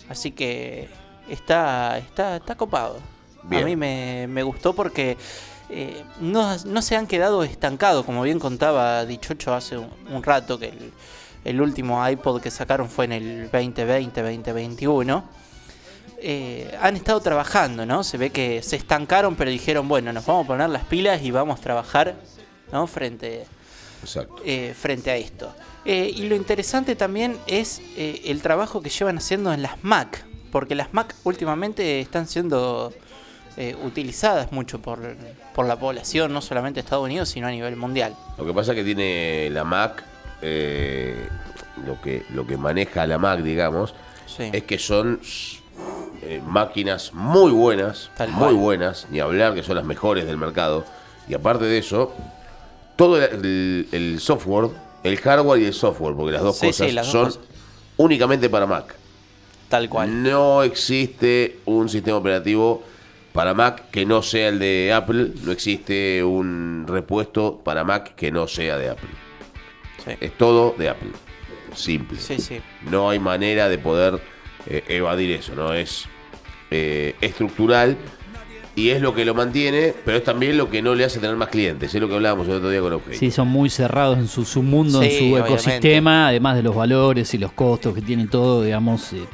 Así 0.10 0.32
que 0.32 0.90
está, 1.30 1.98
está, 1.98 2.38
está 2.38 2.56
copado. 2.56 3.00
Bien. 3.44 3.64
A 3.64 3.66
mí 3.66 3.76
me, 3.76 4.28
me 4.28 4.44
gustó 4.44 4.74
porque 4.74 5.18
no, 6.22 6.58
no 6.66 6.82
se 6.82 6.96
han 6.96 7.08
quedado 7.08 7.44
estancados, 7.44 8.06
como 8.06 8.24
bien 8.24 8.40
contaba 8.40 9.06
Dichocho 9.06 9.54
hace 9.54 9.78
un, 9.78 9.90
un 10.10 10.24
rato, 10.24 10.58
que 10.58 10.70
el, 10.70 10.94
el 11.44 11.62
último 11.62 12.08
iPod 12.08 12.42
que 12.42 12.52
sacaron 12.52 12.90
fue 12.90 13.06
en 13.06 13.12
el 13.12 13.52
2020-2021 13.52 15.24
eh, 16.20 16.76
han 16.82 16.96
estado 16.96 17.20
trabajando, 17.20 17.86
¿no? 17.86 18.04
Se 18.04 18.18
ve 18.18 18.32
que 18.32 18.64
se 18.64 18.76
estancaron, 18.76 19.36
pero 19.36 19.52
dijeron, 19.52 19.88
bueno, 19.88 20.12
nos 20.12 20.26
vamos 20.26 20.46
a 20.46 20.48
poner 20.48 20.70
las 20.70 20.84
pilas 20.86 21.22
y 21.22 21.30
vamos 21.30 21.60
a 21.60 21.62
trabajar, 21.62 22.16
¿no? 22.72 22.88
Frente. 22.88 23.46
Eh, 24.46 24.74
frente 24.80 25.12
a 25.12 25.16
esto. 25.16 25.54
Eh, 25.86 26.12
y 26.16 26.28
lo 26.28 26.36
interesante 26.36 26.96
también 26.96 27.38
es 27.48 27.82
eh, 27.96 28.22
el 28.26 28.42
trabajo 28.42 28.82
que 28.82 28.90
llevan 28.90 29.18
haciendo 29.18 29.54
en 29.54 29.62
las 29.62 29.84
Mac, 29.84 30.26
porque 30.52 30.76
las 30.76 30.94
Mac 30.94 31.16
últimamente 31.24 32.00
están 32.02 32.28
siendo 32.28 32.92
eh, 33.56 33.76
utilizadas 33.86 34.52
mucho 34.52 34.80
por, 34.82 35.00
por 35.56 35.66
la 35.66 35.80
población, 35.80 36.34
no 36.34 36.42
solamente 36.42 36.76
de 36.76 36.82
Estados 36.82 37.06
Unidos, 37.06 37.30
sino 37.30 37.48
a 37.48 37.52
nivel 37.52 37.76
mundial. 37.78 38.16
Lo 38.38 38.46
que 38.46 38.54
pasa 38.54 38.74
es 38.74 38.78
que 38.78 38.84
tiene 38.84 39.50
la 39.52 39.64
Mac, 39.64 40.04
lo, 41.86 42.02
que, 42.02 42.24
lo 42.34 42.46
que 42.46 42.58
maneja 42.58 43.06
la 43.08 43.18
Mac, 43.18 43.40
digamos, 43.42 43.94
Sí. 44.26 44.50
es 44.52 44.64
que 44.64 44.78
son 44.78 45.20
eh, 46.22 46.42
máquinas 46.46 47.14
muy 47.14 47.52
buenas, 47.52 48.12
Tal 48.18 48.30
muy 48.30 48.40
cual. 48.40 48.56
buenas, 48.56 49.08
ni 49.10 49.20
hablar 49.22 49.54
que 49.56 49.64
son 49.64 49.76
las 49.78 49.86
mejores 49.86 50.26
del 50.26 50.36
mercado. 50.38 50.84
Y 51.30 51.34
aparte 51.34 51.64
de 51.66 51.78
eso, 51.78 52.14
todo 52.98 53.24
el, 53.24 54.18
software, 54.20 54.72
el 55.04 55.18
hardware 55.18 55.62
y 55.62 55.66
el 55.66 55.74
software, 55.74 56.16
porque 56.16 56.34
las 56.34 56.42
dos 56.42 56.58
Sí, 56.58 56.68
cosas 56.68 56.88
sí, 56.88 56.94
las 56.94 57.12
dos 57.14 57.36
son 57.36 57.44
únicamente 57.98 58.50
para 58.50 58.66
Mac. 58.66 58.96
Tal 59.70 59.88
cual. 59.88 60.24
No 60.24 60.64
existe 60.64 61.60
un 61.66 61.88
sistema 61.88 62.18
operativo 62.18 62.84
para 63.34 63.54
Mac 63.54 63.90
que 63.92 64.06
no 64.06 64.22
sea 64.22 64.50
el 64.50 64.60
de 64.60 64.92
Apple. 64.94 65.32
No 65.44 65.52
existe 65.52 66.24
un 66.24 66.86
repuesto 66.88 67.62
para 67.64 67.84
Mac 67.84 68.16
que 68.16 68.32
no 68.32 68.48
sea 68.48 68.78
de 68.78 68.90
Apple. 68.90 69.10
Sí. 70.04 70.12
Es 70.20 70.38
todo 70.38 70.74
de 70.78 70.90
Apple. 70.90 71.12
Simple. 71.76 72.20
Sí, 72.20 72.40
sí. 72.40 72.60
No 72.90 73.10
hay 73.10 73.20
manera 73.20 73.70
de 73.70 73.78
poder 73.78 74.20
eh, 74.66 74.84
evadir 74.88 75.32
eso, 75.32 75.54
¿no? 75.54 75.74
Es 75.74 76.06
eh, 76.72 77.16
estructural 77.22 77.98
y 78.78 78.90
es 78.92 79.02
lo 79.02 79.14
que 79.16 79.26
lo 79.26 79.34
mantiene, 79.34 79.94
pero 80.06 80.18
es 80.18 80.24
también 80.24 80.56
lo 80.56 80.70
que 80.70 80.82
no 80.84 80.94
le 80.96 81.04
hace 81.04 81.20
tener 81.20 81.36
más 81.36 81.50
clientes. 81.50 81.94
Es 81.94 82.00
lo 82.00 82.08
que 82.08 82.14
hablábamos 82.16 82.48
el 82.48 82.54
otro 82.54 82.70
día 82.70 82.80
con 82.80 82.94
OK. 82.94 83.12
Sí, 83.14 83.32
son 83.32 83.48
muy 83.48 83.70
cerrados 83.72 84.18
en 84.20 84.28
su, 84.28 84.46
su 84.46 84.62
mundo, 84.64 85.02
en 85.02 85.10
su 85.12 85.24
obviamente. 85.34 85.50
ecosistema, 85.54 86.28
además 86.28 86.56
de 86.56 86.64
los 86.64 86.76
valores 86.76 87.34
y 87.34 87.40
los 87.40 87.52
costos 87.54 87.94
que 87.96 88.02
tienen 88.04 88.28
todo, 88.30 88.62
digamos, 88.64 89.12
eh, 89.14 89.26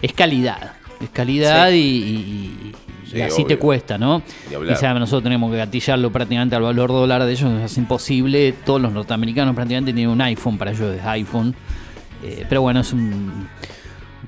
es 0.00 0.12
calidad. 0.12 0.74
Es 1.02 1.10
calidad 1.10 1.70
Sí. 1.70 1.74
y, 1.76 1.80
y- 1.80 2.68
y 2.70 2.74
Sí, 3.10 3.20
así 3.20 3.44
te 3.44 3.58
cuesta, 3.58 3.98
¿no? 3.98 4.22
Y 4.50 4.74
sabe, 4.76 4.98
nosotros 5.00 5.24
tenemos 5.24 5.50
que 5.50 5.58
gatillarlo 5.58 6.10
prácticamente 6.10 6.54
al 6.56 6.62
valor 6.62 6.88
dólar 6.90 7.24
de 7.24 7.32
ellos, 7.32 7.50
es 7.62 7.76
imposible. 7.76 8.54
Todos 8.64 8.80
los 8.80 8.90
norteamericanos 8.92 9.54
prácticamente 9.54 9.92
tienen 9.92 10.10
un 10.14 10.20
iPhone, 10.22 10.56
para 10.56 10.70
ellos 10.70 10.96
es 10.96 11.04
iPhone. 11.04 11.54
Eh, 12.24 12.46
pero 12.48 12.62
bueno, 12.62 12.80
es 12.80 12.92
un 12.92 13.48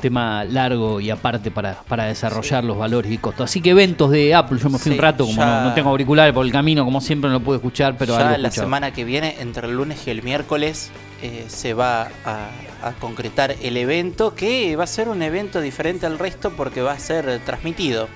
tema 0.01 0.45
largo 0.45 1.01
y 1.01 1.11
aparte 1.11 1.51
para, 1.51 1.75
para 1.83 2.05
desarrollar 2.05 2.65
los 2.65 2.77
valores 2.77 3.11
y 3.13 3.19
costos. 3.19 3.51
Así 3.51 3.61
que 3.61 3.71
eventos 3.71 4.11
de 4.11 4.35
Apple, 4.35 4.59
yo 4.59 4.69
me 4.71 4.79
fui 4.79 4.93
Sí, 4.93 4.99
un 4.99 5.03
rato, 5.03 5.25
como 5.27 5.45
no, 5.45 5.65
no 5.65 5.75
tengo 5.75 5.91
auriculares 5.91 6.33
por 6.35 6.45
el 6.45 6.53
camino, 6.53 6.85
como 6.85 7.01
siempre 7.01 7.29
no 7.31 7.39
lo 7.39 7.45
pude 7.45 7.57
escuchar, 7.57 7.97
pero 7.99 8.15
ya 8.19 8.29
algo 8.29 8.39
la 8.43 8.51
semana 8.51 8.93
que 8.93 9.05
viene, 9.05 9.37
entre 9.41 9.69
el 9.69 9.75
lunes 9.77 10.07
y 10.07 10.11
el 10.11 10.23
miércoles, 10.23 10.91
eh, 11.23 11.45
se 11.49 11.75
va 11.75 12.09
a, 12.25 12.49
a 12.83 12.93
concretar 13.01 13.55
el 13.63 13.77
evento, 13.77 14.35
que 14.35 14.75
va 14.77 14.85
a 14.85 14.89
ser 14.89 15.09
un 15.09 15.23
evento 15.23 15.61
diferente 15.61 16.07
al 16.07 16.19
resto 16.19 16.51
porque 16.51 16.83
va 16.83 16.93
a 16.93 16.99
ser 16.99 17.29
eh, 17.29 17.39
transmitido. 17.39 18.09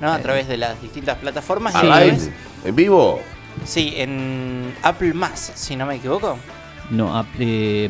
¿no? 0.00 0.12
A 0.12 0.18
través 0.18 0.46
de 0.46 0.58
las 0.58 0.82
distintas 0.82 1.16
plataformas. 1.16 1.74
¿En 2.64 2.76
vivo? 2.76 3.18
Sí, 3.64 3.94
en 3.96 4.74
Apple 4.82 5.14
Más, 5.14 5.52
si 5.54 5.74
no 5.76 5.86
me 5.86 5.94
equivoco. 5.94 6.36
No, 6.90 7.16
ap- 7.16 7.26
eh, 7.38 7.88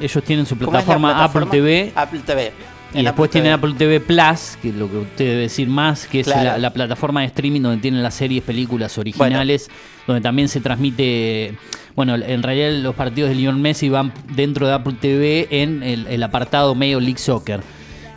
ellos 0.00 0.24
tienen 0.24 0.46
su 0.46 0.56
¿Cómo 0.56 0.70
es 0.70 0.72
la 0.74 0.80
plataforma, 0.96 1.08
plataforma? 1.14 1.46
Apple 1.48 1.58
TV 1.60 1.92
Apple 1.94 2.20
TV. 2.26 2.52
y 2.94 3.02
después 3.02 3.28
Apple 3.28 3.28
tienen 3.28 3.60
TV. 3.60 3.68
Apple 3.68 3.74
TV 3.78 4.00
Plus, 4.00 4.58
que 4.62 4.68
es 4.70 4.74
lo 4.74 4.90
que 4.90 4.96
usted 4.98 5.24
debe 5.26 5.40
decir 5.42 5.68
más, 5.68 6.06
que 6.06 6.20
es 6.20 6.26
Claro. 6.26 6.42
la, 6.44 6.58
la 6.58 6.72
plataforma 6.72 7.20
de 7.20 7.26
streaming 7.26 7.60
donde 7.62 7.80
tienen 7.82 8.02
las 8.02 8.14
series, 8.14 8.42
películas 8.42 8.96
originales, 8.98 9.70
donde 10.06 10.20
también 10.20 10.48
se 10.48 10.60
transmite, 10.60 11.54
bueno, 11.94 12.14
en 12.14 12.42
realidad 12.42 12.70
los 12.82 12.94
partidos 12.94 13.30
de 13.30 13.36
Lionel 13.36 13.60
Messi 13.60 13.88
van 13.88 14.12
dentro 14.34 14.66
de 14.66 14.74
Apple 14.74 14.94
TV 15.00 15.48
en 15.50 15.82
el, 15.82 16.06
el 16.06 16.22
apartado 16.22 16.74
Major 16.74 17.02
League 17.02 17.18
Soccer. 17.18 17.60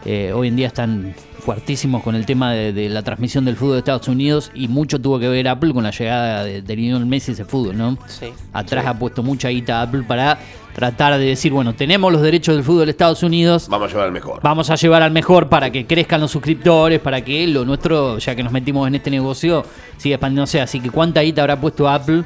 Eh, 0.06 0.32
hoy 0.34 0.48
en 0.50 0.56
día 0.56 0.68
están 0.68 1.14
fuertísimos 1.54 2.04
con 2.04 2.14
el 2.14 2.28
tema 2.28 2.52
de, 2.54 2.74
de 2.74 2.90
la 2.90 3.02
transmisión 3.02 3.44
del 3.44 3.56
fútbol 3.56 3.74
de 3.74 3.80
Estados 3.80 4.08
Unidos 4.08 4.52
y 4.54 4.68
mucho 4.68 5.02
tuvo 5.02 5.18
que 5.18 5.28
ver 5.28 5.48
Apple 5.48 5.74
con 5.74 5.84
la 5.84 5.90
llegada 5.90 6.44
de, 6.44 6.62
de 6.62 6.76
Lionel 6.76 7.08
Messi 7.08 7.32
a 7.32 7.34
ese 7.34 7.44
fútbol, 7.44 7.76
¿no? 7.76 7.98
Sí. 8.06 8.28
Atrás 8.54 8.86
ha 8.86 8.94
puesto 9.00 9.24
mucha 9.24 9.50
guita 9.50 9.82
Apple 9.82 10.04
para 10.08 10.38
tratar 10.76 11.18
de 11.18 11.26
decir, 11.26 11.52
bueno, 11.52 11.74
tenemos 11.74 12.14
los 12.14 12.22
derechos 12.22 12.54
del 12.54 12.64
fútbol 12.64 12.86
de 12.86 12.92
Estados 12.92 13.24
Unidos, 13.24 13.68
Vamos 13.68 13.88
a 13.88 13.92
llevar 13.94 14.06
al 14.06 14.12
mejor. 14.12 14.40
vamos 14.44 14.70
a 14.70 14.76
llevar 14.76 15.02
al 15.02 15.10
mejor 15.12 15.50
para 15.50 15.72
que 15.72 15.88
crezcan 15.88 16.22
los 16.22 16.30
suscriptores, 16.30 17.00
para 17.00 17.22
que 17.22 17.48
lo 17.48 17.66
nuestro, 17.66 18.20
ya 18.20 18.36
que 18.36 18.44
nos 18.44 18.52
metimos 18.54 18.88
en 18.88 18.94
este 18.94 19.10
negocio, 19.10 19.66
siga 19.98 20.18
expandiéndose. 20.18 20.62
Así 20.62 20.80
que 20.80 20.92
cuánta 20.92 21.22
guita 21.22 21.42
habrá 21.42 21.60
puesto 21.60 21.90
Apple 21.90 22.26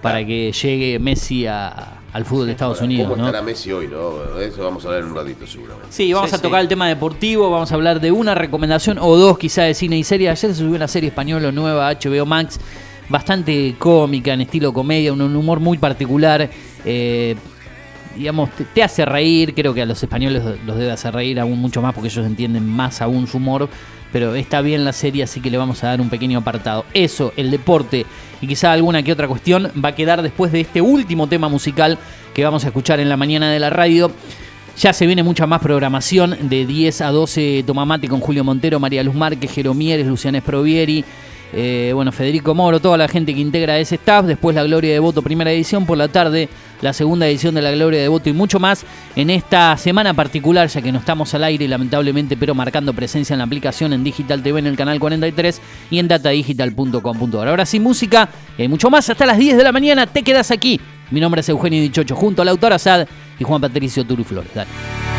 para 0.00 0.24
que 0.24 0.52
llegue 0.52 1.00
Messi 1.00 1.46
a- 1.48 1.94
al 2.16 2.24
fútbol 2.24 2.46
de 2.46 2.52
Estados 2.52 2.80
Unidos, 2.80 3.08
¿Cómo 3.10 3.22
¿no? 3.22 3.26
estará 3.28 3.44
Messi 3.44 3.70
hoy, 3.72 3.88
no? 3.88 4.38
Eso 4.40 4.62
vamos 4.64 4.82
a 4.84 4.88
hablar 4.88 5.02
en 5.02 5.08
un 5.10 5.14
ratito 5.16 5.46
seguramente. 5.46 5.88
Sí, 5.90 6.12
vamos 6.14 6.30
Sí, 6.30 6.36
a 6.36 6.38
tocar 6.40 6.60
sí. 6.60 6.62
el 6.62 6.68
tema 6.68 6.88
deportivo, 6.88 7.50
vamos 7.50 7.70
a 7.70 7.74
hablar 7.74 8.00
de 8.00 8.10
una 8.10 8.34
recomendación 8.34 8.98
o 8.98 9.16
dos 9.16 9.36
quizá 9.38 9.62
de 9.64 9.74
cine 9.74 9.98
y 9.98 10.02
serie. 10.04 10.30
Ayer 10.30 10.50
se 10.50 10.54
subió 10.54 10.76
una 10.76 10.88
serie 10.88 11.08
española 11.10 11.52
nueva, 11.52 11.92
HBO 11.92 12.24
Max, 12.24 12.58
bastante 13.10 13.74
cómica, 13.78 14.32
en 14.32 14.40
estilo 14.40 14.72
comedia, 14.72 15.12
un, 15.12 15.20
un 15.20 15.36
humor 15.36 15.60
muy 15.60 15.76
particular. 15.78 16.48
eh, 16.84 17.36
digamos, 18.16 18.48
te, 18.52 18.64
te 18.64 18.82
hace 18.82 19.04
reír, 19.04 19.54
creo 19.54 19.74
que 19.74 19.82
a 19.82 19.86
los 19.86 20.02
españoles 20.02 20.42
los 20.64 20.76
debe 20.78 20.90
hacer 20.90 21.12
reír 21.12 21.38
aún 21.38 21.58
mucho 21.58 21.82
más 21.82 21.92
porque 21.92 22.08
ellos 22.08 22.24
entienden 22.24 22.66
más 22.66 23.02
aún 23.02 23.26
su 23.26 23.36
humor. 23.36 23.68
Pero 24.10 24.34
está 24.34 24.62
bien 24.62 24.86
la 24.86 24.94
serie, 24.94 25.24
así 25.24 25.40
que 25.40 25.50
le 25.50 25.58
vamos 25.58 25.84
a 25.84 25.88
dar 25.88 26.00
un 26.00 26.08
pequeño 26.08 26.38
apartado. 26.38 26.86
Eso, 26.94 27.34
el 27.36 27.50
deporte 27.50 28.06
y 28.40 28.46
quizá 28.46 28.72
alguna 28.72 29.02
que 29.02 29.12
otra 29.12 29.28
cuestión 29.28 29.70
va 29.82 29.90
a 29.90 29.94
quedar 29.94 30.22
después 30.22 30.52
de 30.52 30.60
este 30.60 30.80
último 30.80 31.26
tema 31.26 31.48
musical 31.48 31.98
que 32.34 32.44
vamos 32.44 32.64
a 32.64 32.68
escuchar 32.68 33.00
en 33.00 33.08
la 33.08 33.16
mañana 33.16 33.50
de 33.50 33.58
la 33.58 33.70
radio. 33.70 34.10
Ya 34.78 34.92
se 34.92 35.06
viene 35.06 35.22
mucha 35.22 35.46
más 35.46 35.60
programación 35.60 36.36
de 36.48 36.66
10 36.66 37.00
a 37.00 37.10
12 37.10 37.64
Tomamate 37.66 38.08
con 38.08 38.20
Julio 38.20 38.44
Montero, 38.44 38.78
María 38.78 39.02
Luz 39.02 39.14
Márquez, 39.14 39.50
Jeromieres, 39.50 40.06
Luciana 40.06 40.42
Provieri, 40.42 41.02
eh, 41.52 41.92
bueno, 41.94 42.12
Federico 42.12 42.54
Moro, 42.54 42.78
toda 42.80 42.98
la 42.98 43.08
gente 43.08 43.34
que 43.34 43.40
integra 43.40 43.78
ese 43.78 43.94
staff. 43.94 44.26
Después 44.26 44.54
la 44.54 44.64
Gloria 44.64 44.92
de 44.92 44.98
Voto, 44.98 45.22
primera 45.22 45.50
edición. 45.50 45.86
Por 45.86 45.96
la 45.96 46.08
tarde, 46.08 46.50
la 46.80 46.92
segunda 46.92 47.26
edición 47.26 47.54
de 47.54 47.62
la 47.62 47.70
Gloria 47.70 48.00
de 48.00 48.08
Voto 48.08 48.28
y 48.28 48.32
mucho 48.32 48.58
más 48.58 48.84
en 49.14 49.30
esta 49.30 49.76
semana 49.76 50.14
particular, 50.14 50.68
ya 50.68 50.82
que 50.82 50.92
no 50.92 50.98
estamos 50.98 51.32
al 51.34 51.44
aire, 51.44 51.68
lamentablemente, 51.68 52.36
pero 52.36 52.54
marcando 52.54 52.92
presencia 52.92 53.34
en 53.34 53.38
la 53.38 53.44
aplicación 53.44 53.92
en 53.92 54.04
Digital 54.04 54.42
TV 54.42 54.58
en 54.58 54.66
el 54.66 54.76
canal 54.76 54.98
43 54.98 55.60
y 55.90 55.98
en 55.98 56.08
datadigital.com.ar. 56.08 57.48
Ahora 57.48 57.66
sí, 57.66 57.80
música 57.80 58.28
y 58.58 58.68
mucho 58.68 58.90
más. 58.90 59.08
Hasta 59.08 59.26
las 59.26 59.38
10 59.38 59.56
de 59.56 59.64
la 59.64 59.72
mañana 59.72 60.06
te 60.06 60.22
quedas 60.22 60.50
aquí. 60.50 60.80
Mi 61.10 61.20
nombre 61.20 61.40
es 61.40 61.48
Eugenio 61.48 61.80
Dichocho, 61.80 62.16
junto 62.16 62.42
al 62.42 62.48
autor 62.48 62.72
Asad 62.72 63.06
y 63.38 63.44
Juan 63.44 63.60
Patricio 63.60 64.04
Turu 64.04 64.24
Flores. 64.24 64.50
Dale. 64.54 65.15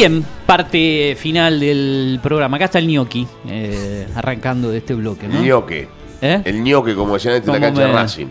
Bien, 0.00 0.24
parte 0.46 1.14
final 1.20 1.60
del 1.60 2.20
programa. 2.22 2.56
Acá 2.56 2.64
está 2.64 2.78
el 2.78 2.86
gnocchi, 2.86 3.26
eh, 3.46 4.06
arrancando 4.14 4.70
de 4.70 4.78
este 4.78 4.94
bloque, 4.94 5.28
¿no? 5.28 5.42
ñoque. 5.42 5.88
¿Eh? 6.22 6.40
El 6.46 6.62
ñoque, 6.62 6.94
como 6.94 7.12
decían 7.12 7.34
antes 7.34 7.48
en 7.48 7.52
la 7.54 7.60
cancha 7.60 7.82
de 7.82 7.88
me- 7.88 7.92
Racing. 7.92 8.26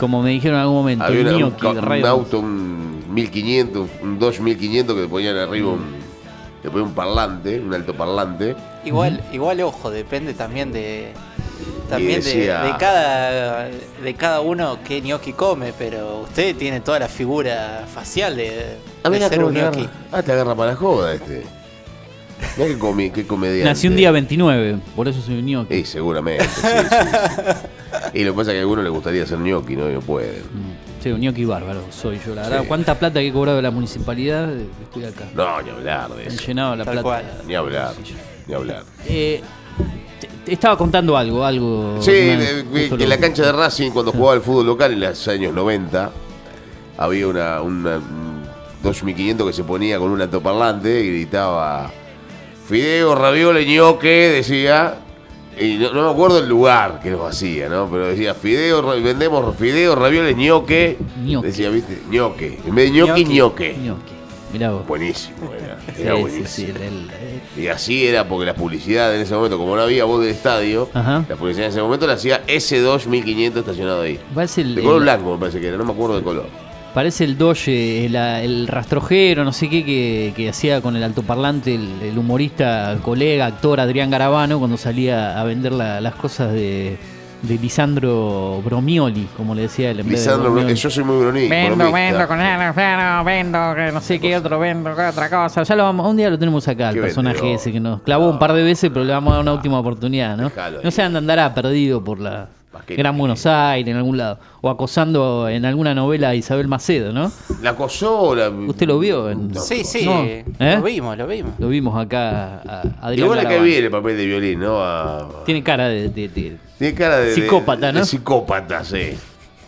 Como 0.00 0.20
me 0.20 0.30
dijeron 0.30 0.56
en 0.56 0.62
algún 0.62 0.78
momento, 0.78 1.04
Había 1.04 1.20
el 1.20 1.26
una- 1.28 1.36
un, 1.36 1.42
gnocchi, 1.42 1.62
de 1.62 1.68
un 1.78 1.82
Radio 1.82 2.08
auto, 2.08 2.40
un 2.40 3.04
1500, 3.14 3.88
un 4.02 4.18
Dodge 4.18 4.40
1500 4.40 4.96
que 4.96 5.02
le 5.02 5.06
ponían 5.06 5.36
arriba 5.36 5.68
un, 5.68 5.94
le 6.60 6.68
ponían 6.70 6.88
un 6.88 6.94
parlante, 6.96 7.60
un 7.60 7.72
altoparlante. 7.72 8.56
Igual, 8.84 9.22
igual 9.32 9.60
ojo, 9.60 9.92
depende 9.92 10.34
también 10.34 10.72
de 10.72 11.12
también 11.88 12.20
de- 12.20 12.34
decía- 12.34 12.62
de, 12.64 12.76
cada 12.78 13.68
de 14.02 14.14
cada 14.14 14.40
uno 14.40 14.78
qué 14.84 15.00
gnocchi 15.00 15.34
come, 15.34 15.72
pero 15.78 16.22
usted 16.22 16.56
tiene 16.56 16.80
toda 16.80 16.98
la 16.98 17.06
figura 17.08 17.86
facial 17.94 18.34
de, 18.34 18.76
A 19.04 19.10
de 19.10 19.18
ver, 19.18 19.28
ser 19.28 19.36
cómo 19.38 19.48
un 19.48 19.54
te 19.54 19.60
agarra. 19.60 19.90
Ah, 20.12 20.22
te 20.22 20.32
agarra 20.32 20.54
para 20.54 20.70
la 20.72 20.76
joda 20.76 21.14
este. 21.14 21.42
Mira 22.56 22.68
qué, 22.70 22.78
comi, 22.78 23.10
qué 23.10 23.26
comediante. 23.26 23.64
Nació 23.64 23.90
un 23.90 23.96
día 23.96 24.10
29, 24.10 24.78
por 24.96 25.06
eso 25.08 25.20
soy 25.22 25.38
un 25.38 25.46
gnocchi. 25.46 25.74
Sí, 25.76 25.84
seguramente. 25.84 26.44
sí, 26.44 26.60
sí, 26.60 26.66
sí. 26.90 27.68
Y 28.14 28.24
lo 28.24 28.32
que 28.32 28.36
pasa 28.38 28.50
es 28.50 28.54
que 28.54 28.58
a 28.58 28.60
algunos 28.62 28.84
les 28.84 28.92
gustaría 28.92 29.26
ser 29.26 29.38
ñoqui, 29.38 29.76
¿no? 29.76 29.88
Y 29.88 29.94
no 29.94 30.00
pueden. 30.00 30.42
Sí, 31.02 31.10
un 31.10 31.20
gnocchi 31.20 31.44
bárbaro 31.44 31.82
soy 31.90 32.20
yo, 32.26 32.34
la 32.34 32.42
verdad. 32.42 32.60
Sí. 32.62 32.66
¿Cuánta 32.66 32.98
plata 32.98 33.20
que 33.20 33.28
he 33.28 33.32
cobrado 33.32 33.56
de 33.56 33.62
la 33.62 33.70
municipalidad? 33.70 34.50
Estoy 34.82 35.04
acá. 35.04 35.24
No, 35.34 35.62
ni 35.62 35.70
hablar 35.70 36.10
de 36.14 36.22
Han 36.26 36.32
eso. 36.32 36.46
llenado 36.46 36.76
la 36.76 36.84
Tal 36.84 36.92
plata. 36.94 37.02
cual. 37.02 37.24
Ni 37.46 37.54
hablar. 37.54 37.94
Ni 38.46 38.54
hablar. 38.54 38.82
Eh, 39.06 39.40
te- 40.20 40.28
te 40.44 40.52
estaba 40.52 40.76
contando 40.76 41.16
algo, 41.16 41.44
algo. 41.44 41.98
Sí, 42.02 42.10
eh, 42.12 42.64
justo 42.70 42.96
que 42.96 43.04
en 43.04 43.08
lo- 43.10 43.14
la 43.16 43.18
cancha 43.20 43.44
de 43.46 43.52
Racing, 43.52 43.90
cuando 43.92 44.12
jugaba 44.12 44.34
el 44.34 44.40
fútbol 44.42 44.66
local 44.66 44.92
en 44.92 45.00
los 45.00 45.28
años 45.28 45.54
90, 45.54 46.10
había 46.98 47.28
una, 47.28 47.62
una 47.62 47.96
un 47.96 48.31
2500 48.82 49.46
que 49.46 49.52
se 49.52 49.64
ponía 49.64 49.98
con 49.98 50.10
un 50.10 50.20
altoparlante 50.20 51.00
y 51.04 51.08
gritaba 51.10 51.90
Fideo, 52.68 53.14
raviole, 53.14 53.66
ñoque, 53.66 54.08
decía. 54.34 54.96
Y 55.60 55.74
no, 55.76 55.92
no 55.92 56.04
me 56.06 56.10
acuerdo 56.10 56.38
el 56.38 56.48
lugar 56.48 57.00
que 57.02 57.10
lo 57.10 57.26
hacía, 57.26 57.68
¿no? 57.68 57.88
Pero 57.90 58.06
decía 58.06 58.34
Fideo, 58.34 58.82
vendemos 59.02 59.54
Fideo, 59.56 59.94
ravioles, 59.94 60.34
ñoque. 60.36 60.96
Ñoque. 61.22 61.46
Decía, 61.48 61.68
¿viste? 61.68 61.98
ñoque. 62.10 62.58
En 62.66 62.74
vez 62.74 62.90
de 62.90 62.98
ñoqui, 62.98 63.24
ñoque. 63.26 63.76
Mirá 64.52 64.70
vos. 64.70 64.86
Buenísimo, 64.86 65.50
era. 65.54 65.78
Era 65.98 66.14
sí, 66.14 66.20
buenísimo. 66.20 66.46
sí, 66.48 66.64
el- 66.64 66.82
el- 66.82 67.10
eh, 67.10 67.40
Y 67.56 67.66
así 67.68 68.06
era 68.06 68.28
porque 68.28 68.44
la 68.44 68.54
publicidad 68.54 69.14
en 69.14 69.22
ese 69.22 69.34
momento, 69.34 69.56
como 69.58 69.74
no 69.76 69.80
había 69.82 70.04
voz 70.04 70.20
del 70.20 70.30
estadio, 70.30 70.90
Ajá. 70.92 71.24
la 71.26 71.36
publicidad 71.36 71.66
en 71.66 71.72
ese 71.72 71.80
momento 71.82 72.06
la 72.06 72.14
hacía 72.14 72.42
S2 72.46 73.06
1500 73.06 73.60
estacionado 73.60 74.02
ahí. 74.02 74.20
El, 74.58 74.74
De 74.74 74.82
color 74.82 74.96
el- 74.98 75.02
blanco 75.04 75.32
me 75.32 75.38
parece 75.38 75.58
que 75.60 75.68
era, 75.68 75.76
no 75.78 75.84
me 75.86 75.92
acuerdo 75.92 76.16
de 76.16 76.22
color. 76.22 76.46
Parece 76.94 77.24
el 77.24 77.38
Doge, 77.38 78.04
el, 78.04 78.14
el 78.16 78.68
rastrojero, 78.68 79.44
no 79.44 79.52
sé 79.52 79.70
qué, 79.70 79.82
que, 79.82 80.34
que 80.36 80.50
hacía 80.50 80.82
con 80.82 80.94
el 80.94 81.02
altoparlante 81.02 81.74
el, 81.74 81.88
el 82.02 82.18
humorista, 82.18 82.98
colega, 83.02 83.46
actor 83.46 83.80
Adrián 83.80 84.10
Garabano 84.10 84.58
cuando 84.58 84.76
salía 84.76 85.40
a 85.40 85.44
vender 85.44 85.72
la- 85.72 86.02
las 86.02 86.14
cosas 86.16 86.52
de, 86.52 86.98
de 87.40 87.58
Lisandro 87.58 88.60
Bromioli, 88.62 89.26
como 89.38 89.54
le 89.54 89.62
decía 89.62 89.90
él. 89.90 90.00
En 90.00 90.06
vez 90.08 90.20
de 90.20 90.26
Lisandro, 90.26 90.52
Bromioli. 90.52 90.74
yo 90.74 90.90
soy 90.90 91.02
muy 91.04 91.16
broni. 91.16 91.48
Vendo, 91.48 91.76
bromista. 91.76 91.98
vendo 91.98 92.28
con 92.28 92.40
él, 92.42 92.72
vendo, 93.24 93.74
que 93.74 93.90
no 93.92 94.00
sé 94.02 94.20
qué 94.20 94.36
otro, 94.36 94.58
vendo 94.58 94.94
qué 94.94 95.02
otra 95.06 95.30
cosa. 95.30 95.62
Ya 95.62 95.74
lo 95.74 95.84
vamos, 95.84 96.06
un 96.06 96.16
día 96.18 96.28
lo 96.28 96.38
tenemos 96.38 96.68
acá, 96.68 96.90
el 96.90 97.00
personaje 97.00 97.36
vendedor. 97.36 97.56
ese 97.58 97.72
que 97.72 97.80
nos 97.80 98.02
clavó 98.02 98.28
un 98.28 98.38
par 98.38 98.52
de 98.52 98.62
veces, 98.62 98.90
pero 98.92 99.02
le 99.06 99.14
vamos 99.14 99.30
a 99.32 99.36
dar 99.36 99.42
una 99.42 99.54
última 99.54 99.78
oportunidad, 99.78 100.36
¿no? 100.36 100.52
No 100.84 100.90
se 100.90 101.00
andará 101.02 101.54
perdido 101.54 102.04
por 102.04 102.20
la 102.20 102.48
Paquete. 102.72 102.96
Gran 102.96 103.16
Buenos 103.18 103.44
Aires, 103.46 103.90
en 103.90 103.96
algún 103.98 104.16
lado. 104.16 104.38
O 104.62 104.70
acosando 104.70 105.48
en 105.48 105.64
alguna 105.64 105.94
novela 105.94 106.30
a 106.30 106.34
Isabel 106.34 106.66
Macedo, 106.68 107.12
¿no? 107.12 107.30
La 107.62 107.70
acosó, 107.70 108.34
la... 108.34 108.48
¿Usted 108.48 108.86
lo 108.86 108.98
vio? 108.98 109.30
En- 109.30 109.54
Sí, 109.54 109.84
sí, 109.84 110.04
No, 110.04 110.22
¿eh? 110.24 110.44
lo 110.58 110.82
vimos, 110.82 111.16
lo 111.18 111.26
vimos. 111.26 111.52
Lo 111.58 111.68
vimos 111.68 111.96
acá 112.02 112.62
a 112.66 112.80
Adrián 113.02 113.26
Igual 113.26 113.38
Garabano. 113.42 113.64
bien 113.64 113.84
el 113.84 113.90
papel 113.90 114.16
de 114.16 114.26
violín, 114.26 114.60
¿no? 114.60 114.78
A- 114.82 115.44
Tiene 115.44 115.62
cara 115.62 115.88
de... 115.88 116.08
de- 116.08 116.28
de- 116.28 116.56
Tiene 116.78 116.94
cara 116.94 117.18
de... 117.18 117.34
Psicópata, 117.34 117.86
de 117.88 117.92
¿no? 117.92 118.04
psicópata, 118.04 118.84
sí. 118.84 118.96
eh, 118.96 119.18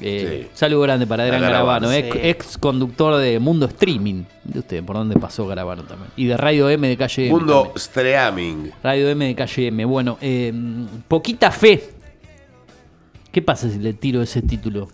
Sí. 0.01 0.49
Saludo 0.55 0.81
grande 0.83 1.07
para 1.07 1.23
Adrián 1.25 1.41
Garabano, 1.43 1.93
ex, 1.93 2.59
conductor 2.59 3.17
de 3.17 3.39
Mundo 3.39 3.67
Streaming. 3.67 4.25
De 4.43 4.59
usted, 4.59 4.83
por 4.85 4.97
dónde 4.97 5.17
pasó 5.19 5.47
Garabano 5.47 5.83
también. 5.85 6.11
Y 6.17 6.27
de 6.27 6.37
Radio 6.37 6.69
M 6.69 6.87
de 6.89 6.97
Calle 6.97 7.27
M. 7.29 7.31
Mundo 7.33 7.55
también. 7.63 7.77
Streaming. 7.77 8.71
Radio 8.83 9.09
M 9.09 9.25
de 9.27 9.35
Calle 9.35 9.67
M. 9.69 9.85
Bueno, 9.85 10.19
eh, 10.21 10.53
poquita 11.09 11.51
fe. 11.51 11.94
¿Qué 13.35 13.43
pasa 13.43 13.69
si 13.69 13.81
le 13.81 13.93
tiro 13.95 14.23
ese 14.23 14.41
título? 14.43 14.87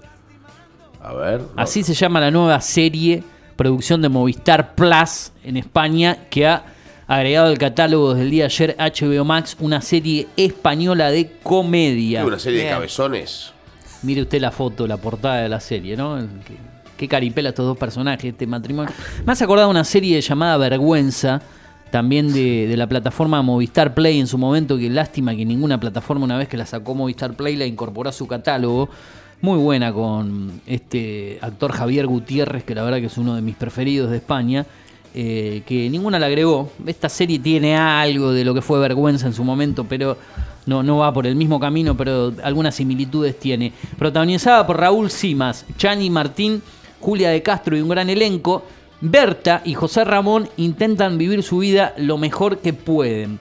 A 1.03 1.13
ver. 1.13 1.43
no. 1.43 1.49
Así 1.57 1.83
se 1.85 1.93
llama 1.93 2.21
la 2.21 2.31
nueva 2.31 2.59
serie, 2.63 3.23
producción 3.55 4.01
de 4.01 4.09
Movistar 4.09 4.75
Plus 4.75 5.31
en 5.45 5.59
España, 5.59 6.17
que 6.31 6.47
ha 6.47 6.65
agregado 7.07 7.49
al 7.49 7.59
catálogo 7.59 8.15
desde 8.15 8.25
el 8.25 8.31
día 8.31 8.45
de 8.45 8.47
ayer 8.47 8.77
HBO 8.79 9.25
Max 9.27 9.57
una 9.61 9.83
serie 9.83 10.27
española 10.39 11.11
de 11.11 11.33
comedia. 11.43 12.21
¿Qué, 12.23 12.27
una 12.27 12.39
serie 12.39 12.65
de 12.65 12.71
cabezones. 12.71 13.53
Mire 14.03 14.23
usted 14.23 14.41
la 14.41 14.51
foto, 14.51 14.87
la 14.87 14.97
portada 14.97 15.43
de 15.43 15.49
la 15.51 15.61
serie, 15.61 15.95
¿no? 15.95 16.17
Que- 16.47 16.71
Qué 16.97 17.09
caripela 17.09 17.49
estos 17.51 17.67
dos 17.67 17.77
personajes, 17.79 18.25
este 18.33 18.47
matrimonio. 18.47 18.91
Me 19.27 19.33
has 19.33 19.41
acordado 19.43 19.69
de 19.69 19.71
una 19.73 19.85
serie 19.85 20.21
llamada 20.21 20.57
Vergüenza, 20.59 21.41
también 21.91 22.33
de, 22.33 22.75
la 22.77 22.87
plataforma 22.87 23.43
Movistar 23.43 23.95
Play 23.95 24.21
en 24.21 24.27
su 24.27 24.39
momento, 24.39 24.79
que 24.79 24.89
lástima 24.89 25.35
que 25.35 25.45
ninguna 25.45 25.79
plataforma 25.79 26.25
una 26.25 26.39
vez 26.39 26.49
que 26.49 26.57
la 26.57 26.67
sacó 26.67 26.95
Movistar 26.95 27.35
Play 27.35 27.57
la 27.57 27.67
incorporó 27.67 28.09
a 28.09 28.13
su 28.13 28.27
catálogo. 28.27 28.89
Muy 29.43 29.59
buena 29.59 29.93
con 29.93 30.61
este 30.67 31.39
actor 31.41 31.73
Javier 31.73 32.07
Gutiérrez, 32.07 32.63
que 32.63 32.75
la 32.75 32.83
verdad 32.83 32.99
que 32.99 33.07
es 33.07 33.19
uno 33.19 33.35
de 33.35 33.43
mis 33.43 33.57
preferidos 33.57 34.11
de 34.11 34.19
España, 34.19 34.67
eh, 35.15 35.63
que 35.67 35.89
ninguna 35.89 36.19
la 36.19 36.27
agregó. 36.27 36.71
Esta 36.87 37.09
serie 37.09 37.39
tiene 37.39 37.77
algo 37.77 38.33
de 38.33 38.45
lo 38.45 38.55
que 38.55 38.63
fue 38.63 38.79
Vergüenza 38.79 39.27
en 39.27 39.33
su 39.33 39.43
momento, 39.43 39.85
pero 39.89 40.17
no, 40.67 40.83
no 40.83 40.99
va 40.99 41.13
por 41.13 41.27
el 41.27 41.37
mismo 41.37 41.59
camino, 41.59 41.97
pero 41.97 42.33
algunas 42.43 42.75
similitudes 42.75 43.39
tiene. 43.39 43.73
Protagonizada 43.99 44.67
por 44.67 44.79
Raúl 44.79 45.11
Simas, 45.11 45.65
Chani 45.77 46.11
Martín, 46.11 46.63
Julia 47.01 47.31
de 47.31 47.43
Castro 47.43 47.77
y 47.77 47.81
un 47.81 47.89
gran 47.89 48.11
elenco, 48.11 48.63
Berta 49.01 49.63
y 49.65 49.75
José 49.75 50.05
Ramón 50.05 50.49
intentan 50.57 51.19
vivir 51.19 51.43
su 51.43 51.59
vida 51.59 51.95
lo 51.97 52.19
mejor 52.19 52.59
que 52.59 52.73
pueden. 52.73 53.39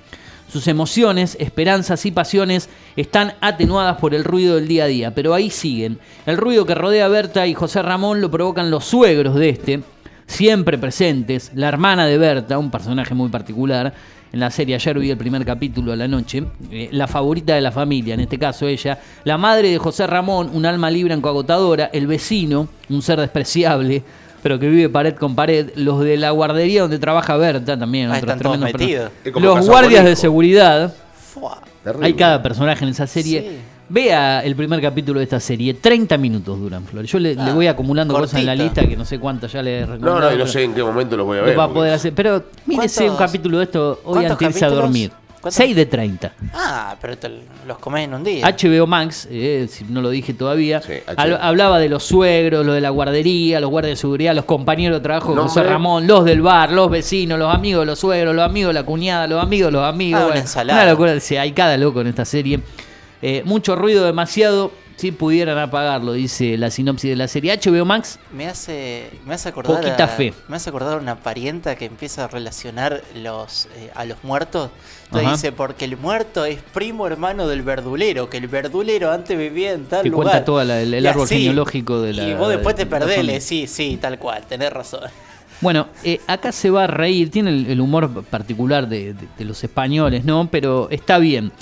Sus 0.51 0.67
emociones, 0.67 1.37
esperanzas 1.39 2.05
y 2.05 2.11
pasiones 2.11 2.69
están 2.95 3.33
atenuadas 3.39 3.97
por 3.97 4.15
el 4.15 4.23
ruido 4.23 4.55
del 4.55 4.67
día 4.67 4.85
a 4.85 4.87
día, 4.87 5.13
pero 5.13 5.33
ahí 5.33 5.49
siguen. 5.49 5.99
El 6.25 6.37
ruido 6.37 6.65
que 6.65 6.75
rodea 6.75 7.05
a 7.05 7.09
Berta 7.09 7.45
y 7.45 7.53
José 7.53 7.83
Ramón 7.83 8.19
lo 8.19 8.31
provocan 8.31 8.71
los 8.71 8.85
suegros 8.85 9.35
de 9.35 9.49
este, 9.49 9.83
siempre 10.25 10.77
presentes, 10.77 11.51
la 11.53 11.67
hermana 11.67 12.07
de 12.07 12.17
Berta, 12.17 12.57
un 12.57 12.71
personaje 12.71 13.13
muy 13.13 13.29
particular, 13.29 13.93
en 14.31 14.39
la 14.39 14.51
serie 14.51 14.75
ayer 14.75 14.99
vi 14.99 15.09
el 15.09 15.17
primer 15.17 15.43
capítulo 15.43 15.91
a 15.91 15.95
la 15.95 16.07
noche, 16.07 16.43
eh, 16.71 16.89
la 16.91 17.07
favorita 17.07 17.55
de 17.55 17.61
la 17.61 17.71
familia, 17.71 18.13
en 18.13 18.19
este 18.19 18.37
caso 18.37 18.67
ella, 18.67 18.99
la 19.23 19.39
madre 19.39 19.71
de 19.71 19.77
José 19.79 20.05
Ramón, 20.05 20.51
un 20.53 20.65
alma 20.67 20.91
libre 20.91 21.15
en 21.15 21.21
coagotadora, 21.21 21.89
el 21.93 22.05
vecino, 22.05 22.67
un 22.89 23.01
ser 23.01 23.19
despreciable, 23.19 24.03
pero 24.41 24.59
que 24.59 24.67
vive 24.69 24.89
pared 24.89 25.15
con 25.15 25.35
pared, 25.35 25.69
los 25.75 26.01
de 26.01 26.17
la 26.17 26.31
guardería 26.31 26.81
donde 26.81 26.99
trabaja 26.99 27.35
Berta 27.37 27.77
también, 27.77 28.07
Ah, 28.11 28.17
otros 28.17 28.23
están 28.23 28.39
todos 28.39 28.59
metidos. 28.59 29.11
Los 29.35 29.67
guardias 29.67 30.05
de 30.05 30.15
seguridad, 30.15 30.93
Fua. 31.33 31.61
Hay 32.01 32.13
cada 32.13 32.41
personaje 32.41 32.83
en 32.83 32.91
esa 32.91 33.07
serie. 33.07 33.41
Sí. 33.41 33.57
Vea 33.91 34.41
el 34.43 34.55
primer 34.55 34.79
capítulo 34.81 35.19
de 35.19 35.23
esta 35.23 35.39
serie, 35.39 35.73
30 35.73 36.15
minutos 36.19 36.59
duran, 36.59 36.85
Flor. 36.85 37.05
Yo 37.05 37.17
le, 37.17 37.33
le 37.33 37.51
voy 37.53 37.65
acumulando 37.65 38.13
cosas 38.13 38.39
en 38.39 38.45
la 38.45 38.53
lista 38.53 38.85
que 38.85 38.95
no 38.95 39.03
sé 39.03 39.17
cuántas 39.17 39.51
ya 39.51 39.63
le 39.63 39.79
he 39.79 39.81
No, 39.81 39.93
recomendado. 39.93 40.29
no, 40.29 40.35
y 40.35 40.37
no 40.37 40.45
sé 40.45 40.63
en 40.63 40.73
qué 40.75 40.83
momento 40.83 41.17
los 41.17 41.25
voy 41.25 41.37
a 41.39 41.41
lo 41.41 41.47
ver. 41.47 41.57
va 41.57 41.63
a 41.63 41.69
poder 41.73 41.93
hacer. 41.93 42.13
Pero 42.13 42.43
mírese 42.67 43.03
un 43.09 43.15
¿Cuántos- 43.15 43.27
capítulo 43.31 43.57
de 43.57 43.63
esto 43.63 43.99
hoy 44.03 44.25
antes 44.25 44.37
de 44.37 44.45
irse 44.45 44.65
a 44.65 44.69
dormir. 44.69 45.11
¿Cuántos? 45.41 45.55
6 45.55 45.75
de 45.75 45.85
30. 45.85 46.33
Ah, 46.53 46.95
pero 46.99 47.17
te 47.17 47.31
los 47.65 47.77
comes 47.79 48.05
en 48.05 48.13
un 48.13 48.23
día. 48.23 48.45
HBO 48.45 48.85
Max, 48.87 49.27
eh, 49.31 49.67
si 49.69 49.85
no 49.85 50.01
lo 50.01 50.09
dije 50.09 50.33
todavía, 50.33 50.81
Sí, 50.81 50.93
hablaba 51.15 51.79
de 51.79 51.87
los 51.89 52.03
suegros, 52.03 52.65
lo 52.65 52.73
de 52.73 52.81
la 52.81 52.89
guardería, 52.89 53.59
los 53.59 53.69
guardias 53.69 53.93
de 53.97 54.01
seguridad, 54.01 54.35
los 54.35 54.45
compañeros 54.45 54.99
de 54.99 55.03
trabajo 55.03 55.33
de 55.33 55.41
José. 55.41 55.63
Ramón, 55.63 56.07
los 56.07 56.25
del 56.25 56.41
bar, 56.41 56.71
los 56.71 56.89
vecinos, 56.89 57.39
los 57.39 57.53
amigos 57.53 57.81
de 57.81 57.85
los 57.85 57.99
suegros, 57.99 58.35
los 58.35 58.43
amigos 58.45 58.69
de 58.69 58.73
la 58.81 58.85
cuñada, 58.85 59.27
los 59.27 59.41
amigos 59.41 59.67
de 59.67 59.71
los 59.71 59.85
amigos. 59.87 60.21
Ah, 60.21 60.27
una 60.27 60.39
ensalada. 60.39 60.81
una 60.83 60.91
locura, 60.91 61.19
sí, 61.19 61.37
hay 61.37 61.51
cada 61.53 61.77
loco 61.77 62.01
en 62.01 62.07
esta 62.07 62.25
serie. 62.25 62.59
Eh, 63.21 63.41
mucho 63.45 63.75
ruido, 63.75 64.05
demasiado. 64.05 64.71
Si 64.99 65.13
pudieran 65.13 65.57
apagarlo, 65.57 66.11
dice 66.11 66.57
la 66.57 66.69
sinopsis 66.69 67.11
de 67.11 67.15
la 67.15 67.29
serie. 67.29 67.57
HBO 67.57 67.85
Max, 67.85 68.19
Me 68.33 68.47
hace, 68.47 69.09
me 69.25 69.33
hace 69.33 69.47
acordar. 69.47 69.77
Poquita 69.77 70.03
a, 70.03 70.07
fe. 70.09 70.33
Me 70.49 70.57
hace 70.57 70.69
acordar 70.69 70.95
a 70.95 71.01
una 71.01 71.15
parienta 71.15 71.77
que 71.77 71.85
empieza 71.85 72.25
a 72.25 72.27
relacionar 72.27 73.01
los, 73.15 73.67
eh, 73.77 73.91
a 73.95 74.03
los 74.03 74.21
muertos. 74.25 74.71
Entonces 75.05 75.25
Ajá. 75.27 75.35
dice, 75.37 75.51
porque 75.53 75.85
el 75.85 75.95
muerto 75.95 76.43
es 76.43 76.59
primo 76.73 77.07
hermano 77.07 77.47
del 77.47 77.61
verdulero, 77.61 78.29
que 78.29 78.35
el 78.39 78.49
verdulero 78.49 79.09
antes 79.09 79.37
vivía 79.37 79.71
en 79.71 79.85
tal 79.85 80.03
Te 80.03 80.09
lugar. 80.09 80.25
cuenta 80.31 80.43
todo 80.43 80.61
el- 80.61 80.93
el 80.93 81.07
árbol 81.07 81.23
así, 81.23 81.35
genealógico 81.37 82.01
de 82.01 82.11
la- 82.11 82.27
Y 82.27 82.33
vos 82.33 82.49
después 82.49 82.75
te 82.75 82.83
de 82.83 82.91
perdés, 82.91 83.41
sí, 83.41 83.67
sí, 83.67 83.97
tal 84.01 84.19
cual, 84.19 84.45
tenés 84.49 84.73
razón. 84.73 85.03
Bueno, 85.61 85.87
eh, 86.03 86.19
acá 86.27 86.51
se 86.51 86.69
va 86.69 86.83
a 86.83 86.87
reír, 86.87 87.31
tiene 87.31 87.51
el, 87.51 87.67
el 87.67 87.79
humor 87.79 88.25
particular 88.25 88.89
de, 88.89 89.13
de- 89.13 89.27
de 89.37 89.45
los 89.45 89.63
españoles, 89.63 90.25
¿no? 90.25 90.49
Pero 90.51 90.89
está 90.89 91.19
bien. 91.19 91.53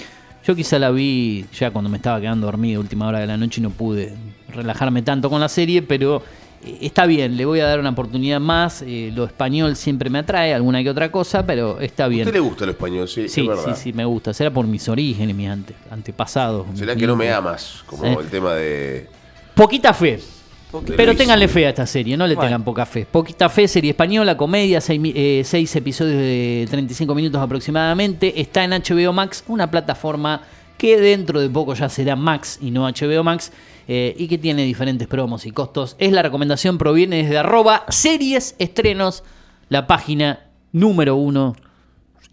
Yo 0.48 0.56
quizá 0.56 0.80
la 0.80 0.92
vi 0.92 1.46
ya 1.54 1.72
cuando 1.72 1.90
me 1.90 1.98
estaba 1.98 2.22
quedando 2.22 2.46
dormido, 2.48 2.80
última 2.80 3.06
hora 3.08 3.20
de 3.20 3.28
la 3.28 3.36
noche, 3.36 3.60
y 3.60 3.64
no 3.64 3.70
pude 3.70 4.14
relajarme 4.48 5.02
tanto 5.02 5.30
con 5.30 5.42
la 5.42 5.50
serie, 5.50 5.82
pero 5.82 6.24
eh, 6.64 6.78
está 6.82 7.06
bien, 7.06 7.36
le 7.36 7.44
voy 7.44 7.60
a 7.60 7.66
dar 7.68 7.82
una 7.82 7.90
oportunidad 7.90 8.40
más. 8.40 8.82
eh, 8.82 9.12
lo 9.14 9.26
español 9.26 9.76
siempre 9.76 10.10
me 10.10 10.20
atrae, 10.20 10.54
alguna 10.54 10.82
que 10.82 10.90
otra 10.90 11.12
cosa, 11.12 11.46
pero 11.46 11.82
está 11.82 12.06
¿A 12.06 12.08
bien. 12.08 12.22
usted 12.22 12.34
le 12.34 12.40
gusta 12.40 12.64
el 12.64 12.70
español? 12.70 13.10
Sí, 13.10 13.16
Sí, 13.16 13.26
es 13.26 13.32
sí, 13.34 13.48
verdad. 13.48 13.76
sí, 13.76 13.92
me 13.92 14.06
gusta. 14.06 14.34
Será 14.34 14.50
por 14.50 14.66
mis 14.66 14.88
orígenes, 14.88 15.36
mis 15.36 15.50
ante- 15.50 15.76
antepasados. 15.92 16.66
¿Será 16.76 16.96
que 16.96 17.06
no 17.06 17.18
me 17.18 17.30
amas? 17.30 17.84
Como 17.86 18.06
Eh. 18.06 18.16
el 18.18 18.28
tema 18.30 18.54
de... 18.54 19.08
Poquita 19.54 19.94
fe. 19.94 20.22
Pero 20.96 21.16
ténganle 21.16 21.48
fe 21.48 21.66
a 21.66 21.70
esta 21.70 21.86
serie, 21.86 22.18
no 22.18 22.28
le 22.28 22.36
Bueno. 22.36 22.48
tengan 22.48 22.64
poca 22.64 22.86
fe. 22.86 23.06
Poquita 23.10 23.50
fe, 23.50 23.68
serie 23.68 23.92
española, 23.92 24.36
comedia, 24.38 24.82
seis, 24.82 25.00
eh, 25.04 25.42
seis 25.46 25.76
episodios 25.76 26.18
de 26.18 26.68
35 26.70 27.14
minutos 27.16 27.42
aproximadamente. 27.42 28.40
Está 28.42 28.64
en 28.64 28.72
HBO 28.72 29.14
Max, 29.14 29.44
una 29.48 29.70
plataforma 29.70 30.42
que 30.78 31.00
dentro 31.00 31.40
de 31.40 31.50
poco 31.50 31.74
ya 31.74 31.90
será 31.90 32.16
Max 32.16 32.60
y 32.62 32.72
no 32.72 32.84
HBO 32.88 33.24
Max. 33.24 33.52
eh, 33.90 34.14
y 34.18 34.28
que 34.28 34.38
tiene 34.38 34.64
diferentes 34.66 35.08
promos 35.08 35.46
y 35.46 35.52
costos. 35.52 35.96
Es 35.98 36.12
la 36.12 36.22
recomendación, 36.22 36.78
proviene 36.78 37.24
desde 37.24 37.38
arroba 37.38 37.86
series 37.88 38.54
estrenos, 38.60 39.24
la 39.70 39.88
página 39.88 40.42
número 40.74 41.16
uno 41.16 41.56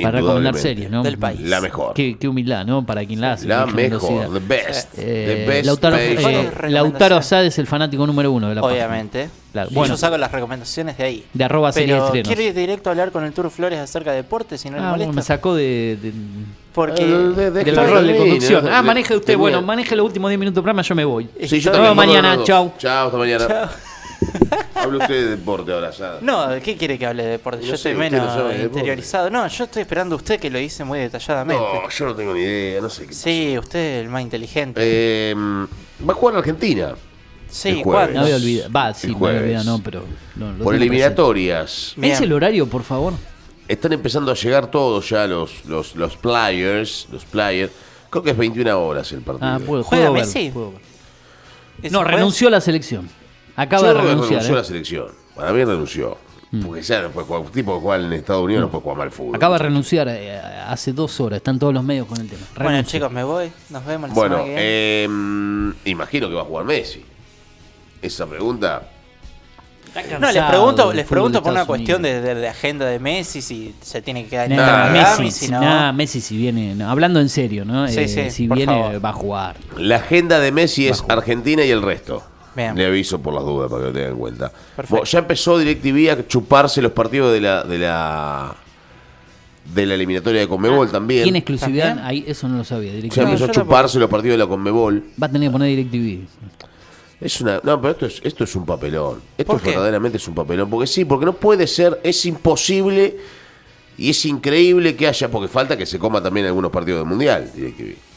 para 0.03 0.19
recomendar 0.19 0.55
series, 0.57 0.91
¿no? 0.91 1.03
Del 1.03 1.19
país. 1.19 1.41
La 1.41 1.61
mejor. 1.61 1.95
Qué, 1.95 2.17
qué 2.19 2.27
humildad, 2.29 2.65
¿no? 2.67 2.85
Para 2.85 3.05
quien 3.05 3.21
la 3.21 3.33
hace. 3.33 3.47
La 3.47 3.67
mejor, 3.67 4.33
the 4.33 4.41
best. 4.41 4.95
Eh, 4.99 5.45
the 5.47 5.51
best 5.51 5.67
Lautaro, 5.67 5.97
eh, 5.97 6.01
Mejores 6.11 6.25
recomendaciones. 6.25 6.73
Lautaro 6.73 7.17
Asad 7.17 7.45
es 7.45 7.59
el 7.59 7.67
fanático 7.67 8.07
número 8.07 8.33
uno 8.33 8.49
de 8.49 8.55
la. 8.57 8.63
Obviamente. 8.63 9.29
Claro, 9.53 9.69
Y 9.71 9.75
bueno. 9.75 9.95
yo 9.95 9.97
saco 9.99 10.19
las 10.19 10.33
recomendaciones 10.33 10.99
de 10.99 11.05
ahí. 11.05 11.25
De 11.33 11.45
arroba 11.45 11.71
serie 11.73 11.95
Pero 12.11 12.25
quiero 12.25 12.43
ir 12.43 12.55
directo 12.55 12.91
a 12.91 12.93
hablar 12.93 13.13
con 13.13 13.23
el 13.25 13.33
Tour 13.33 13.51
Flores 13.51 13.79
acerca 13.79 14.11
de 14.11 14.17
deporte, 14.17 14.59
si 14.59 14.69
no 14.69 14.79
le 14.79 14.83
Ah, 14.83 14.95
bueno, 14.97 15.13
me 15.13 15.23
sacó 15.23 15.55
de, 15.55 15.97
de- 16.03 16.13
Porque 16.73 17.05
Eh, 17.05 17.07
de- 17.07 17.51
de- 17.53 17.63
del 17.65 17.77
rol 17.77 18.05
de 18.05 18.17
conducción. 18.17 18.65
¿no? 18.65 18.75
Ah, 18.75 18.83
maneje 18.83 19.17
usted. 19.17 19.37
Bueno, 19.37 19.63
maneje 19.63 19.95
los 19.95 20.07
últimos 20.07 20.29
10 20.29 20.41
minutos 20.41 20.57
del 20.57 20.63
programa, 20.65 20.83
yo 20.83 20.95
me 20.97 21.05
voy. 21.05 21.29
Sí, 21.47 21.61
yo 21.61 21.71
vemos 21.71 21.95
mañana, 21.95 22.31
Vámonos. 22.31 22.47
chau. 22.49 22.73
Chao, 22.79 23.07
hasta 23.07 23.17
mañana. 23.19 23.47
Chao. 23.47 23.69
Hable 24.75 24.99
usted 24.99 25.15
de 25.15 25.37
deporte 25.37 25.73
ahora, 25.73 25.91
ya. 25.91 26.19
No, 26.21 26.49
¿qué 26.63 26.77
quiere 26.77 26.99
que 26.99 27.07
hable 27.07 27.23
de 27.25 27.31
deporte? 27.31 27.61
No 27.63 27.67
Yo 27.67 27.77
sé, 27.77 27.91
estoy 27.91 27.95
menos 27.95 28.35
sabe 28.35 28.63
interiorizado. 28.63 29.31
No, 29.31 29.47
yo 29.47 29.65
estoy 29.65 29.83
esperando 29.83 30.15
a 30.15 30.19
usted 30.19 30.39
que 30.39 30.51
lo 30.51 30.59
dice 30.59 30.85
muy 30.85 30.99
detalladamente. 30.99 31.63
No, 31.63 31.89
yo 31.89 32.05
no 32.07 32.15
tengo 32.15 32.35
ni 32.35 32.41
idea, 32.41 32.81
no 32.81 32.91
sé 32.91 33.07
qué. 33.07 33.15
Sí, 33.15 33.57
usted 33.59 33.79
es 33.79 34.05
el 34.05 34.11
más 34.11 34.23
inteligente. 34.23 34.81
Eh, 34.83 35.35
va 35.37 36.13
a 36.13 36.15
jugar 36.15 36.37
Argentina 36.37 36.95
sí. 37.55 37.81
¿cuándo? 37.83 38.15
No 38.15 38.21
había 38.23 38.37
olvidado. 38.37 38.73
Va, 38.73 38.95
sí, 38.95 39.09
no 39.09 39.27
había 39.27 39.41
olvidado, 39.41 39.65
no, 39.65 39.83
pero. 39.83 40.05
no, 40.37 40.53
lo 40.53 40.65
por 40.65 40.75
eliminatorias. 40.75 41.71
presente. 41.71 42.01
¿Me 42.01 42.07
dice 42.09 42.21
Bien. 42.21 42.31
el 42.31 42.37
horario, 42.37 42.67
por 42.67 42.83
favor? 42.83 43.15
Están 43.69 43.93
empezando 43.93 44.31
a 44.31 44.35
llegar 44.35 44.71
todos 44.71 45.09
ya 45.09 45.27
los, 45.27 45.65
los, 45.65 45.97
los 45.97 46.17
players, 46.17 47.09
los 47.11 47.25
players. 47.25 47.73
Creo 48.11 48.23
que 48.23 48.31
es 48.31 48.37
21 48.37 48.79
horas 48.79 49.11
el 49.13 49.21
partido. 49.23 49.51
Ah, 49.51 49.59
puedo, 49.65 49.83
¿Juega 49.83 50.11
Messi? 50.11 50.53
¿Ese 51.83 51.91
No, 51.91 52.05
renunció 52.05 52.49
a 52.49 52.51
la 52.51 52.61
selección. 52.61 53.09
Acaba 53.57 53.83
Yo 53.83 53.89
de 53.89 53.95
renunciar. 53.95 54.29
renunció 54.29 54.39
a 54.39 54.59
¿eh? 54.59 54.61
la 54.61 54.65
selección. 54.65 55.07
Para 55.35 55.53
mí 55.53 55.65
renunció. 55.65 56.19
Porque 56.65 56.83
ya 56.83 57.03
no 57.03 57.09
puede 57.11 57.27
jugar, 57.27 57.43
un 57.43 57.51
tipo 57.51 57.75
que 57.75 57.81
juega 57.81 58.05
en 58.07 58.13
Estados 58.13 58.45
Unidos 58.45 58.63
no 58.63 58.71
puede 58.71 58.83
jugar 58.83 58.99
mal 58.99 59.11
fútbol. 59.11 59.35
Acaba 59.35 59.59
de 59.59 59.65
renunciar 59.65 60.07
eh, 60.09 60.39
hace 60.69 60.93
dos 60.93 61.19
horas. 61.21 61.39
Están 61.39 61.59
todos 61.59 61.75
los 61.75 61.83
medios 61.83 62.07
con 62.07 62.21
el 62.21 62.29
tema. 62.29 62.43
Bueno, 62.63 62.81
chicos, 62.83 63.11
me 63.11 63.25
voy. 63.25 63.51
Nos 63.71 63.85
vemos 63.85 64.11
la 64.11 64.15
Bueno, 64.15 64.37
semana 64.37 64.55
que 64.55 65.07
viene. 65.09 65.75
eh, 65.87 65.91
imagino 65.91 66.29
que 66.29 66.35
va 66.35 66.43
a 66.43 66.45
jugar 66.45 66.65
Messi. 66.65 67.05
Esa 68.01 68.27
pregunta. 68.27 68.89
Está 69.97 70.19
No, 70.21 70.31
les 70.33 70.43
pregunto, 70.45 70.93
les 70.93 71.07
pregunto 71.07 71.39
de 71.39 71.43
por 71.43 71.53
una 71.53 71.67
cuestión 71.67 72.03
de, 72.03 72.21
de- 72.21 72.35
de 72.37 72.49
agenda 72.49 72.87
de 72.87 72.99
Messi, 73.01 73.43
si 73.43 73.75
se 73.81 74.03
tiene 74.03 74.25
que 74.25 74.31
quedar 74.31 74.51
en 74.51 74.57
Nah, 74.57 74.91
Messi, 74.91 75.31
si 75.31 75.49
no. 75.51 75.61
nah, 75.61 75.93
Messi 75.93 76.21
si 76.21 76.37
viene, 76.37 76.75
no, 76.77 76.89
hablando 76.91 77.19
en 77.21 77.29
serio, 77.29 77.65
¿no? 77.65 77.87
Sí, 77.89 78.01
Eh, 78.01 78.09
sí, 78.09 78.31
si 78.31 78.47
viene 78.49 78.73
favor. 78.81 79.05
va 79.05 79.09
a 79.09 79.13
jugar. 79.13 79.57
La 79.77 79.97
agenda 79.97 80.39
de 80.41 80.51
Messi 80.53 80.87
es 80.89 81.05
Argentina 81.09 81.65
y 81.65 81.71
el 81.71 81.83
resto. 81.83 82.23
Bien. 82.55 82.77
Le 82.77 82.87
aviso 82.87 83.21
por 83.21 83.35
las 83.35 83.45
dudas 83.45 83.71
para 83.71 83.83
que 83.83 83.89
lo 83.89 83.93
tengan 83.93 84.13
en 84.13 84.19
cuenta. 84.19 84.49
Perfecto. 84.51 84.91
Bueno, 84.91 85.05
ya 85.05 85.19
empezó 85.19 85.59
DirecTV 85.59 86.11
a 86.11 86.29
chuparse 86.29 86.81
los 86.81 86.93
partidos 86.93 87.33
de 87.33 87.41
la 87.41 87.65
de 87.65 87.79
la 87.79 88.57
de 89.75 89.87
la 89.87 89.95
eliminatoria 89.95 90.41
de 90.41 90.49
Conmebol 90.49 90.91
también. 90.91 91.25
¿Tiene 91.25 91.39
exclusividad? 91.39 91.97
¿También? 91.97 92.07
Ahí 92.07 92.25
eso 92.27 92.49
no 92.49 92.59
lo 92.59 92.65
sabía. 92.65 92.93
Ya 92.93 92.97
DirecTV. 92.97 93.23
No, 93.23 93.29
empezó 93.29 93.45
a 93.45 93.51
chuparse 93.51 93.99
los 93.99 94.11
partidos 94.11 94.35
de 94.35 94.45
la 94.45 94.47
Conmebol. 94.47 95.05
Va 95.21 95.27
a 95.27 95.31
tener 95.31 95.49
que 95.49 95.53
poner 95.53 95.69
DirecTV. 95.69 96.27
Es 97.21 97.41
una, 97.41 97.61
no, 97.63 97.81
pero 97.81 97.93
esto 97.93 98.07
es, 98.07 98.21
esto 98.23 98.45
es 98.45 98.55
un 98.55 98.67
papelón. 98.67 99.23
Esto 99.39 99.59
verdaderamente 99.65 100.19
es 100.19 100.29
un 100.29 100.35
papelón. 100.35 100.69
Porque 100.69 100.87
sí, 100.87 101.05
porque 101.05 101.25
no 101.25 101.33
puede 101.33 101.67
ser, 101.67 101.99
es 102.03 102.27
imposible 102.27 103.17
y 103.97 104.11
es 104.11 104.25
increíble 104.27 104.95
que 104.97 105.07
haya, 105.07 105.31
porque 105.31 105.49
falta 105.49 105.77
que 105.77 105.87
se 105.87 105.99
coma 105.99 106.23
también 106.23 106.47
algunos 106.47 106.71
partidos 106.71 107.01
del 107.01 107.09
Mundial, 107.09 107.51
DirecTV. 107.55 108.14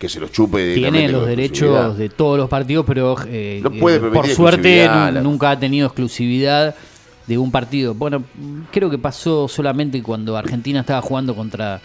Que 0.00 0.08
se 0.08 0.18
los 0.18 0.32
chupe 0.32 0.74
Tiene 0.74 1.08
los 1.10 1.26
derechos 1.26 1.96
de 1.98 2.08
todos 2.08 2.38
los 2.38 2.48
partidos, 2.48 2.86
pero 2.86 3.16
eh, 3.28 3.60
No 3.62 3.70
puede 3.70 3.98
eh, 3.98 4.10
por 4.10 4.26
suerte 4.26 4.86
la- 4.86 5.12
nunca 5.22 5.50
ha 5.50 5.60
tenido 5.60 5.86
exclusividad 5.86 6.74
de 7.26 7.36
un 7.38 7.50
partido. 7.52 7.92
Bueno, 7.94 8.24
creo 8.72 8.88
que 8.88 8.96
pasó 8.96 9.46
solamente 9.46 10.02
cuando 10.02 10.38
Argentina 10.38 10.80
estaba 10.80 11.02
jugando 11.02 11.36
contra, 11.36 11.82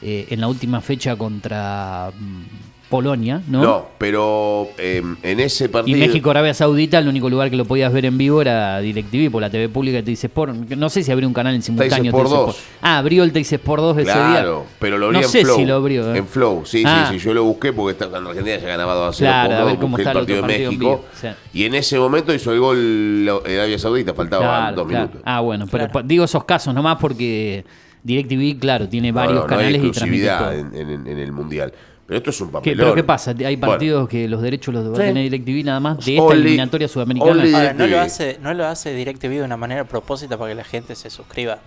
eh, 0.00 0.26
en 0.30 0.40
la 0.40 0.48
última 0.48 0.80
fecha 0.80 1.14
contra 1.14 2.10
mm, 2.18 2.42
Polonia, 2.88 3.42
¿no? 3.48 3.62
¿no? 3.62 3.86
pero 3.98 4.68
eh, 4.78 5.02
en 5.22 5.40
ese 5.40 5.66
Y 5.66 5.68
partido. 5.68 5.98
México, 5.98 6.30
Arabia 6.30 6.54
Saudita, 6.54 6.98
el 6.98 7.08
único 7.08 7.28
lugar 7.28 7.50
que 7.50 7.56
lo 7.56 7.66
podías 7.66 7.92
ver 7.92 8.06
en 8.06 8.16
vivo 8.16 8.40
era 8.40 8.78
DirecTV, 8.80 9.30
por 9.30 9.42
la 9.42 9.50
TV 9.50 9.68
pública 9.68 9.98
te 10.02 10.10
dice 10.10 10.28
Sport. 10.28 10.54
No 10.70 10.88
sé 10.88 11.02
si 11.02 11.12
abrió 11.12 11.28
un 11.28 11.34
canal 11.34 11.54
en 11.54 11.62
simultáneo. 11.62 12.10
Sport 12.10 12.28
TIC 12.28 12.36
2. 12.38 12.56
Ah, 12.80 12.98
abrió 12.98 13.24
el 13.24 13.32
Teis 13.32 13.52
Sport 13.52 13.82
2 13.82 13.98
ese 13.98 14.04
día. 14.06 14.14
Claro, 14.14 14.64
pero 14.78 14.96
lo 14.96 15.06
abrí 15.06 15.18
No 15.18 15.24
en 15.24 15.28
sé 15.30 15.42
Flow. 15.44 15.56
si 15.56 15.64
lo 15.66 15.74
abrió. 15.74 16.14
¿eh? 16.14 16.18
En 16.18 16.26
Flow, 16.26 16.62
sí, 16.64 16.82
Ah. 16.86 17.08
sí, 17.10 17.18
sí. 17.18 17.24
Yo 17.26 17.34
lo 17.34 17.44
busqué 17.44 17.72
porque 17.74 17.92
está, 17.92 18.08
cuando 18.08 18.30
Argentina 18.30 18.56
ya 18.56 18.66
ganaba 18.68 18.94
2 18.94 19.08
a 19.08 19.12
0 19.18 19.30
Claro, 19.30 19.48
por 19.48 19.54
a 19.54 19.58
dos, 19.60 19.70
ver 19.70 19.78
cómo 19.78 19.98
está 19.98 20.10
el 20.12 20.18
partido 20.18 20.40
de 20.42 20.46
México. 20.46 20.70
vivo, 20.70 21.04
sí. 21.20 21.28
Y 21.52 21.64
en 21.64 21.74
ese 21.74 21.98
momento 21.98 22.32
hizo 22.32 22.52
el 22.52 22.60
gol 22.60 23.24
de 23.44 23.54
Arabia 23.58 23.78
Saudita, 23.78 24.14
faltaban 24.14 24.46
Claro, 24.48 24.76
dos 24.76 24.88
claro. 24.88 25.06
minutos. 25.08 25.22
Ah, 25.26 25.40
bueno, 25.40 25.66
pero 25.70 25.88
Claro. 25.90 26.06
digo 26.08 26.24
esos 26.24 26.44
casos 26.44 26.72
nomás 26.72 26.96
porque 26.98 27.64
DirecTV, 28.02 28.58
claro, 28.58 28.88
tiene 28.88 29.12
varios 29.12 29.34
no, 29.34 29.46
no 29.46 29.52
hay 29.54 29.58
canales 29.58 29.84
y 29.84 29.90
transmite 29.90 30.24
exclusividad 30.26 30.70
todo. 30.70 30.80
en, 30.80 30.90
en- 30.90 31.06
en 31.06 31.18
el 31.18 31.32
Mundial. 31.32 31.72
Pero 32.08 32.18
esto 32.18 32.30
es 32.30 32.40
un 32.40 32.48
¿Qué- 32.48 32.52
papelón. 32.54 32.78
¿Pero 32.78 32.94
qué 32.94 33.04
pasa? 33.04 33.30
Hay 33.32 33.56
Bueno, 33.56 33.72
partidos 33.72 34.08
que 34.08 34.26
los 34.28 34.40
derechos 34.40 34.72
los 34.74 34.88
va 34.90 34.94
a 34.94 35.06
tener 35.06 35.22
DirecTV 35.30 35.62
nada 35.64 35.78
más 35.78 36.04
de 36.04 36.12
esta 36.16 36.22
Only- 36.24 36.40
eliminatoria 36.40 36.88
sudamericana. 36.88 37.42
Ahora, 37.58 37.72
no 37.74 37.86
lo 37.86 38.00
hace, 38.00 38.38
no 38.42 38.54
lo 38.54 38.66
hace 38.66 38.94
DirecTV 38.94 39.28
de 39.38 39.42
una 39.42 39.58
manera 39.58 39.84
propósita 39.84 40.38
para 40.38 40.50
que 40.50 40.54
la 40.54 40.64
gente 40.64 40.94
se 40.96 41.10
suscriba. 41.10 41.58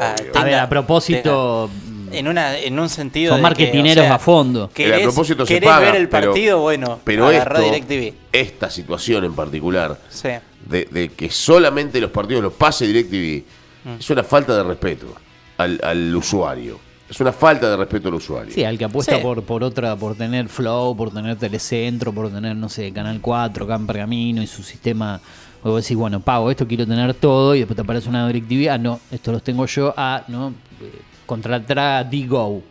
Ah, 0.00 0.14
a 0.34 0.44
ver, 0.44 0.54
a 0.54 0.68
propósito, 0.68 1.68
tenga- 2.08 2.16
en 2.18 2.28
una 2.28 2.58
en 2.58 2.78
un 2.78 2.88
sentido 2.88 3.34
son 3.34 3.42
marketineros 3.42 3.96
que, 3.96 4.00
o 4.00 4.04
sea, 4.04 4.14
a 4.14 4.18
fondo. 4.18 4.70
Que 4.72 4.86
a 4.86 4.96
querés- 4.96 5.02
propósito 5.02 5.44
se 5.44 5.54
querés 5.54 5.68
paga, 5.68 5.92
ver 5.92 5.96
el 6.00 6.08
pero- 6.08 6.30
partido, 6.30 6.60
bueno, 6.60 6.98
Pero 7.04 7.26
agarrá 7.26 7.58
esto, 7.62 7.70
DirecTV. 7.70 8.14
esta 8.32 8.70
situación 8.70 9.24
en 9.24 9.34
particular, 9.34 9.98
Sí. 10.08 10.28
de, 10.66 10.88
de 10.90 11.08
que 11.10 11.28
solamente 11.28 12.00
los 12.00 12.10
partidos 12.10 12.42
los 12.42 12.52
pase 12.54 12.86
DirecTV 12.86 13.44
Mm. 13.84 13.98
es 14.00 14.08
una 14.10 14.22
falta 14.24 14.56
de 14.56 14.62
respeto 14.62 15.06
al, 15.58 15.78
al 15.82 16.16
usuario. 16.16 16.78
Es 17.12 17.20
una 17.20 17.32
falta 17.32 17.68
de 17.68 17.76
respeto 17.76 18.08
al 18.08 18.14
usuario. 18.14 18.54
Sí, 18.54 18.64
al 18.64 18.78
que 18.78 18.86
apuesta 18.86 19.16
Sí. 19.16 19.22
por, 19.22 19.42
por 19.42 19.62
otra, 19.62 19.94
por 19.96 20.14
tener 20.14 20.48
Flow, 20.48 20.96
por 20.96 21.12
tener 21.12 21.36
Telecentro, 21.36 22.10
por 22.10 22.30
tener, 22.30 22.56
no 22.56 22.70
sé, 22.70 22.90
Canal 22.90 23.20
4, 23.20 23.66
Can 23.66 23.86
Pergamino 23.86 24.42
y 24.42 24.46
su 24.46 24.62
sistema. 24.62 25.20
O 25.62 25.70
vos 25.72 25.82
decís, 25.82 25.94
bueno, 25.96 26.20
pago 26.20 26.50
esto, 26.50 26.66
quiero 26.66 26.86
tener 26.86 27.12
todo, 27.12 27.54
y 27.54 27.58
después 27.58 27.76
te 27.76 27.82
aparece 27.82 28.08
una 28.08 28.26
DirecTV, 28.26 28.70
ah, 28.70 28.78
no, 28.78 28.98
esto 29.10 29.30
los 29.30 29.42
tengo 29.42 29.66
yo, 29.66 29.92
ah, 29.94 30.24
no, 30.28 30.48
eh, 30.80 31.00
contratar 31.26 31.78
a 31.78 32.02
Digo 32.04 32.62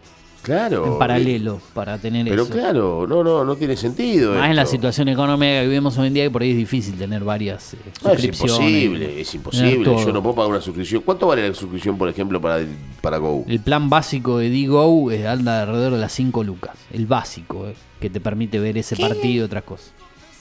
Claro. 0.43 0.85
en 0.93 0.97
paralelo 0.97 1.61
para 1.73 1.97
tener 1.99 2.25
Pero 2.27 2.43
eso. 2.43 2.51
claro, 2.51 3.05
no, 3.07 3.23
no, 3.23 3.45
no 3.45 3.55
tiene 3.55 3.75
sentido. 3.77 4.33
Más 4.33 4.49
en 4.49 4.55
la 4.55 4.65
situación 4.65 5.07
económica 5.09 5.61
que 5.61 5.67
vivimos 5.67 5.97
hoy 5.99 6.07
en 6.07 6.13
día, 6.15 6.23
que 6.23 6.31
por 6.31 6.41
ahí 6.41 6.51
es 6.51 6.57
difícil 6.57 6.95
tener 6.95 7.23
varias 7.23 7.73
eh, 7.75 7.77
No, 8.03 8.11
es 8.11 8.21
suscripciones. 8.21 8.51
imposible, 8.59 9.21
es 9.21 9.35
imposible. 9.35 9.83
Yo 10.03 10.11
no 10.11 10.23
puedo 10.23 10.35
pagar 10.35 10.51
una 10.51 10.61
suscripción. 10.61 11.03
¿Cuánto 11.05 11.27
vale 11.27 11.47
la 11.47 11.53
suscripción, 11.53 11.97
por 11.97 12.09
ejemplo, 12.09 12.41
para, 12.41 12.57
el- 12.57 12.75
para 13.01 13.17
Go? 13.17 13.45
El 13.47 13.59
plan 13.59 13.89
básico 13.89 14.39
de 14.39 14.49
Digo 14.49 15.11
eh, 15.11 15.27
anda 15.27 15.61
alrededor 15.61 15.93
de 15.93 15.99
las 15.99 16.11
5 16.13 16.43
lucas. 16.43 16.75
El 16.91 17.05
básico, 17.05 17.67
eh, 17.67 17.75
que 17.99 18.09
te 18.09 18.19
permite 18.19 18.59
ver 18.59 18.77
ese 18.77 18.95
partido 18.95 19.33
y 19.35 19.39
otras 19.41 19.63
cosas. 19.63 19.91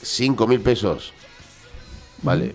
¿Cinco 0.02 0.46
mil 0.46 0.60
pesos? 0.60 1.12
Vale. 2.22 2.54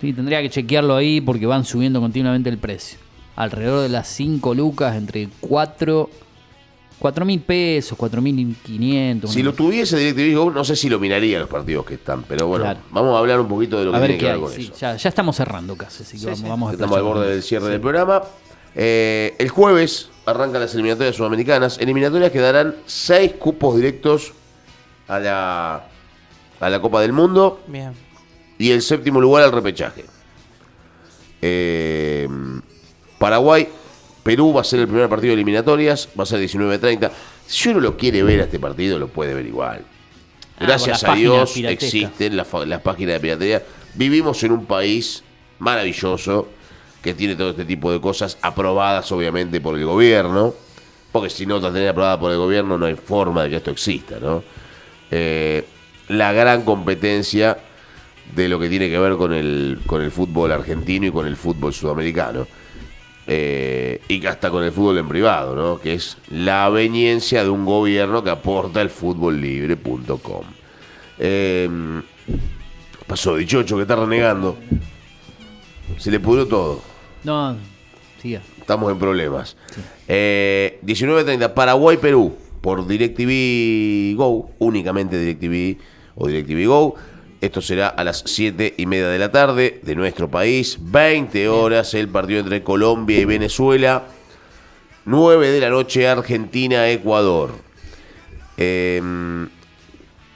Sí, 0.00 0.12
tendría 0.12 0.42
que 0.42 0.50
chequearlo 0.50 0.96
ahí 0.96 1.20
porque 1.20 1.46
van 1.46 1.64
subiendo 1.64 2.00
continuamente 2.00 2.50
el 2.50 2.58
precio. 2.58 2.98
Alrededor 3.36 3.82
de 3.82 3.88
las 3.88 4.08
5 4.08 4.54
lucas, 4.54 4.96
entre 4.96 5.28
4 5.40 6.10
4 6.98 7.24
mil 7.24 7.40
pesos, 7.40 7.96
4 7.98 8.22
mil 8.22 8.56
500. 8.62 9.30
Si 9.30 9.42
lo 9.42 9.52
tuviese 9.52 9.96
DirecTV 9.98 10.34
Go, 10.36 10.50
no 10.50 10.64
sé 10.64 10.74
si 10.76 10.88
lo 10.88 10.98
miraría 10.98 11.38
los 11.40 11.48
partidos 11.48 11.84
que 11.84 11.94
están. 11.94 12.22
Pero 12.24 12.46
bueno, 12.46 12.64
Claro. 12.64 12.80
vamos 12.90 13.14
a 13.14 13.18
hablar 13.18 13.38
un 13.40 13.48
poquito 13.48 13.78
de 13.78 13.84
lo 13.84 13.92
que 13.92 13.98
ver 13.98 14.08
tiene 14.08 14.20
que 14.20 14.26
ver 14.32 14.40
con 14.40 14.52
sí, 14.52 14.62
eso. 14.62 14.74
ya, 14.80 14.96
ya 14.96 15.08
estamos 15.08 15.36
cerrando 15.36 15.76
casi, 15.76 16.02
así 16.02 16.18
que 16.18 16.26
vamos, 16.26 16.42
vamos 16.42 16.70
a 16.70 16.72
Estamos 16.72 16.96
al 16.96 17.02
borde 17.02 17.30
del 17.30 17.42
cierre 17.42 17.68
del 17.68 17.80
programa. 17.80 18.22
Eh, 18.74 19.34
el 19.38 19.48
jueves 19.50 20.10
arrancan 20.26 20.60
las 20.60 20.74
eliminatorias 20.74 21.16
sudamericanas. 21.16 21.78
Eliminatorias 21.78 22.30
que 22.30 22.40
darán 22.40 22.76
seis 22.86 23.32
cupos 23.38 23.76
directos 23.76 24.32
a 25.08 25.18
la, 25.18 25.88
a 26.60 26.70
la 26.70 26.80
Copa 26.80 27.00
del 27.00 27.12
Mundo 27.12 27.60
Bien. 27.68 27.92
y 28.58 28.70
el 28.72 28.82
séptimo 28.82 29.20
lugar 29.20 29.44
al 29.44 29.52
repechaje. 29.52 30.04
Eh, 31.42 32.28
Paraguay, 33.18 33.68
Perú 34.26 34.52
va 34.52 34.62
a 34.62 34.64
ser 34.64 34.80
el 34.80 34.88
primer 34.88 35.08
partido 35.08 35.28
de 35.28 35.34
eliminatorias, 35.34 36.08
va 36.18 36.24
a 36.24 36.26
ser 36.26 36.40
19.30. 36.40 37.12
Si 37.46 37.68
uno 37.68 37.78
lo 37.78 37.96
quiere 37.96 38.24
ver 38.24 38.40
a 38.40 38.44
este 38.44 38.58
partido, 38.58 38.98
lo 38.98 39.06
puede 39.06 39.32
ver 39.34 39.46
igual. 39.46 39.84
Ah, 40.58 40.64
Gracias 40.66 41.04
a 41.04 41.14
Dios 41.14 41.56
existen 41.56 42.36
las 42.36 42.48
páginas 42.48 43.14
de 43.14 43.20
piratería. 43.20 43.62
Vivimos 43.94 44.42
en 44.42 44.50
un 44.50 44.66
país 44.66 45.22
maravilloso 45.60 46.48
que 47.00 47.14
tiene 47.14 47.36
todo 47.36 47.50
este 47.50 47.64
tipo 47.64 47.92
de 47.92 48.00
cosas 48.00 48.36
aprobadas 48.42 49.12
obviamente 49.12 49.60
por 49.60 49.78
el 49.78 49.84
gobierno. 49.84 50.52
Porque 51.12 51.30
si 51.30 51.46
no 51.46 51.60
las 51.60 51.72
tenés 51.72 51.90
aprobadas 51.90 52.18
por 52.18 52.32
el 52.32 52.38
gobierno 52.38 52.76
no 52.76 52.86
hay 52.86 52.96
forma 52.96 53.44
de 53.44 53.50
que 53.50 53.56
esto 53.56 53.70
exista, 53.70 54.16
¿no? 54.20 54.42
Eh, 55.12 55.64
la 56.08 56.32
gran 56.32 56.62
competencia 56.62 57.58
de 58.34 58.48
lo 58.48 58.58
que 58.58 58.68
tiene 58.68 58.90
que 58.90 58.98
ver 58.98 59.14
con 59.14 59.32
el, 59.32 59.78
con 59.86 60.02
el 60.02 60.10
fútbol 60.10 60.50
argentino 60.50 61.06
y 61.06 61.12
con 61.12 61.28
el 61.28 61.36
fútbol 61.36 61.72
sudamericano. 61.72 62.48
Eh, 63.28 64.00
y 64.06 64.20
que 64.20 64.28
hasta 64.28 64.50
con 64.50 64.62
el 64.62 64.70
fútbol 64.70 64.98
en 64.98 65.08
privado, 65.08 65.56
¿no? 65.56 65.80
Que 65.80 65.94
es 65.94 66.16
la 66.30 66.66
aveniencia 66.66 67.42
de 67.42 67.50
un 67.50 67.64
gobierno 67.64 68.22
que 68.22 68.30
aporta 68.30 68.80
el 68.80 68.88
futbollibre.com. 68.88 70.44
Eh, 71.18 71.68
pasó 73.06 73.36
Dichocho 73.36 73.76
que 73.76 73.82
está 73.82 73.96
renegando. 73.96 74.56
Se 75.98 76.10
le 76.10 76.20
pudrió 76.20 76.46
todo. 76.46 76.82
No, 77.24 77.56
siga. 78.22 78.42
Estamos 78.60 78.92
en 78.92 78.98
problemas. 78.98 79.56
Eh, 80.06 80.78
19.30, 80.84 81.52
Paraguay-Perú 81.52 82.36
por 82.60 82.86
DirecTV 82.86 84.16
Go, 84.16 84.50
únicamente 84.58 85.18
DirecTV 85.18 85.80
o 86.16 86.26
DirecTV 86.28 86.66
Go. 86.66 86.94
Esto 87.46 87.62
será 87.62 87.86
a 87.86 88.02
las 88.02 88.24
7 88.26 88.74
y 88.76 88.86
media 88.86 89.06
de 89.06 89.20
la 89.20 89.30
tarde 89.30 89.78
de 89.84 89.94
nuestro 89.94 90.28
país. 90.28 90.78
20 90.80 91.48
horas 91.48 91.94
el 91.94 92.08
partido 92.08 92.40
entre 92.40 92.64
Colombia 92.64 93.20
y 93.20 93.24
Venezuela. 93.24 94.02
9 95.04 95.52
de 95.52 95.60
la 95.60 95.70
noche 95.70 96.08
Argentina-Ecuador. 96.08 97.52
Eh, 98.56 99.00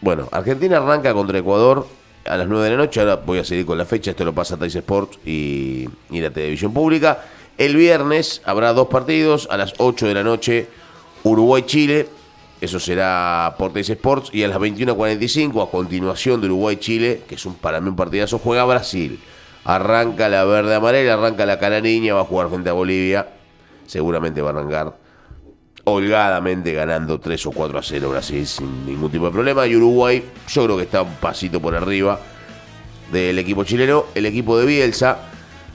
bueno, 0.00 0.28
Argentina 0.30 0.76
arranca 0.76 1.12
contra 1.12 1.36
Ecuador 1.36 1.88
a 2.26 2.36
las 2.36 2.46
9 2.46 2.64
de 2.66 2.70
la 2.70 2.76
noche. 2.76 3.00
Ahora 3.00 3.16
voy 3.16 3.40
a 3.40 3.44
seguir 3.44 3.66
con 3.66 3.76
la 3.76 3.86
fecha. 3.86 4.12
Esto 4.12 4.24
lo 4.24 4.32
pasa 4.32 4.56
Tais 4.56 4.76
Sports 4.76 5.18
y, 5.26 5.88
y 6.10 6.20
la 6.20 6.30
televisión 6.30 6.72
pública. 6.72 7.24
El 7.58 7.74
viernes 7.74 8.40
habrá 8.44 8.72
dos 8.72 8.86
partidos. 8.86 9.48
A 9.50 9.56
las 9.56 9.74
8 9.78 10.06
de 10.06 10.14
la 10.14 10.22
noche, 10.22 10.68
Uruguay-Chile. 11.24 12.19
Eso 12.60 12.78
será 12.78 13.54
por 13.58 13.72
Tais 13.72 13.88
Sports. 13.88 14.30
Y 14.32 14.42
a 14.42 14.48
las 14.48 14.58
21.45, 14.58 15.66
a 15.66 15.70
continuación 15.70 16.40
de 16.40 16.46
Uruguay-Chile, 16.48 17.22
que 17.26 17.36
es 17.36 17.46
un, 17.46 17.54
para 17.54 17.80
mí 17.80 17.88
un 17.88 17.96
partidazo, 17.96 18.38
juega 18.38 18.64
Brasil. 18.64 19.18
Arranca 19.64 20.28
la 20.28 20.44
verde 20.44 20.74
amarela, 20.74 21.14
arranca 21.14 21.46
la 21.46 21.58
cara 21.58 21.80
niña, 21.80 22.14
va 22.14 22.20
a 22.20 22.24
jugar 22.24 22.48
frente 22.48 22.70
a 22.70 22.74
Bolivia. 22.74 23.28
Seguramente 23.86 24.42
va 24.42 24.50
a 24.50 24.52
arrancar 24.52 24.96
holgadamente 25.84 26.72
ganando 26.72 27.18
3 27.18 27.46
o 27.46 27.50
4 27.52 27.78
a 27.78 27.82
0 27.82 28.10
Brasil 28.10 28.46
sin 28.46 28.86
ningún 28.86 29.10
tipo 29.10 29.26
de 29.26 29.32
problema. 29.32 29.66
Y 29.66 29.76
Uruguay, 29.76 30.22
yo 30.48 30.64
creo 30.64 30.76
que 30.76 30.84
está 30.84 31.02
un 31.02 31.14
pasito 31.14 31.60
por 31.60 31.74
arriba 31.74 32.20
del 33.10 33.38
equipo 33.38 33.64
chileno. 33.64 34.04
El 34.14 34.26
equipo 34.26 34.58
de 34.58 34.66
Bielsa, 34.66 35.18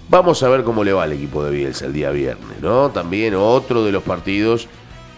vamos 0.10 0.42
a 0.44 0.50
ver 0.50 0.64
cómo 0.64 0.84
le 0.84 0.94
va 0.94 1.04
al 1.04 1.14
equipo 1.14 1.44
de 1.44 1.52
Bielsa 1.52 1.86
el 1.86 1.94
día 1.94 2.12
viernes, 2.12 2.62
¿no? 2.62 2.92
También 2.92 3.36
otro 3.36 3.84
de 3.84 3.92
los 3.92 4.04
partidos 4.04 4.68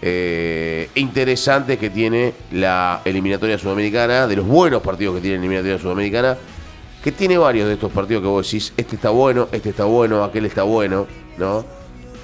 eh, 0.00 0.90
interesantes 0.94 1.78
que 1.78 1.90
tiene 1.90 2.34
la 2.52 3.02
eliminatoria 3.04 3.58
sudamericana, 3.58 4.26
de 4.26 4.36
los 4.36 4.46
buenos 4.46 4.82
partidos 4.82 5.16
que 5.16 5.20
tiene 5.20 5.36
la 5.36 5.40
eliminatoria 5.40 5.78
sudamericana, 5.78 6.36
que 7.02 7.12
tiene 7.12 7.38
varios 7.38 7.68
de 7.68 7.74
estos 7.74 7.92
partidos 7.92 8.22
que 8.22 8.28
vos 8.28 8.46
decís, 8.46 8.72
este 8.76 8.96
está 8.96 9.10
bueno, 9.10 9.48
este 9.52 9.70
está 9.70 9.84
bueno, 9.84 10.22
aquel 10.22 10.46
está 10.46 10.62
bueno, 10.62 11.06
¿no? 11.36 11.64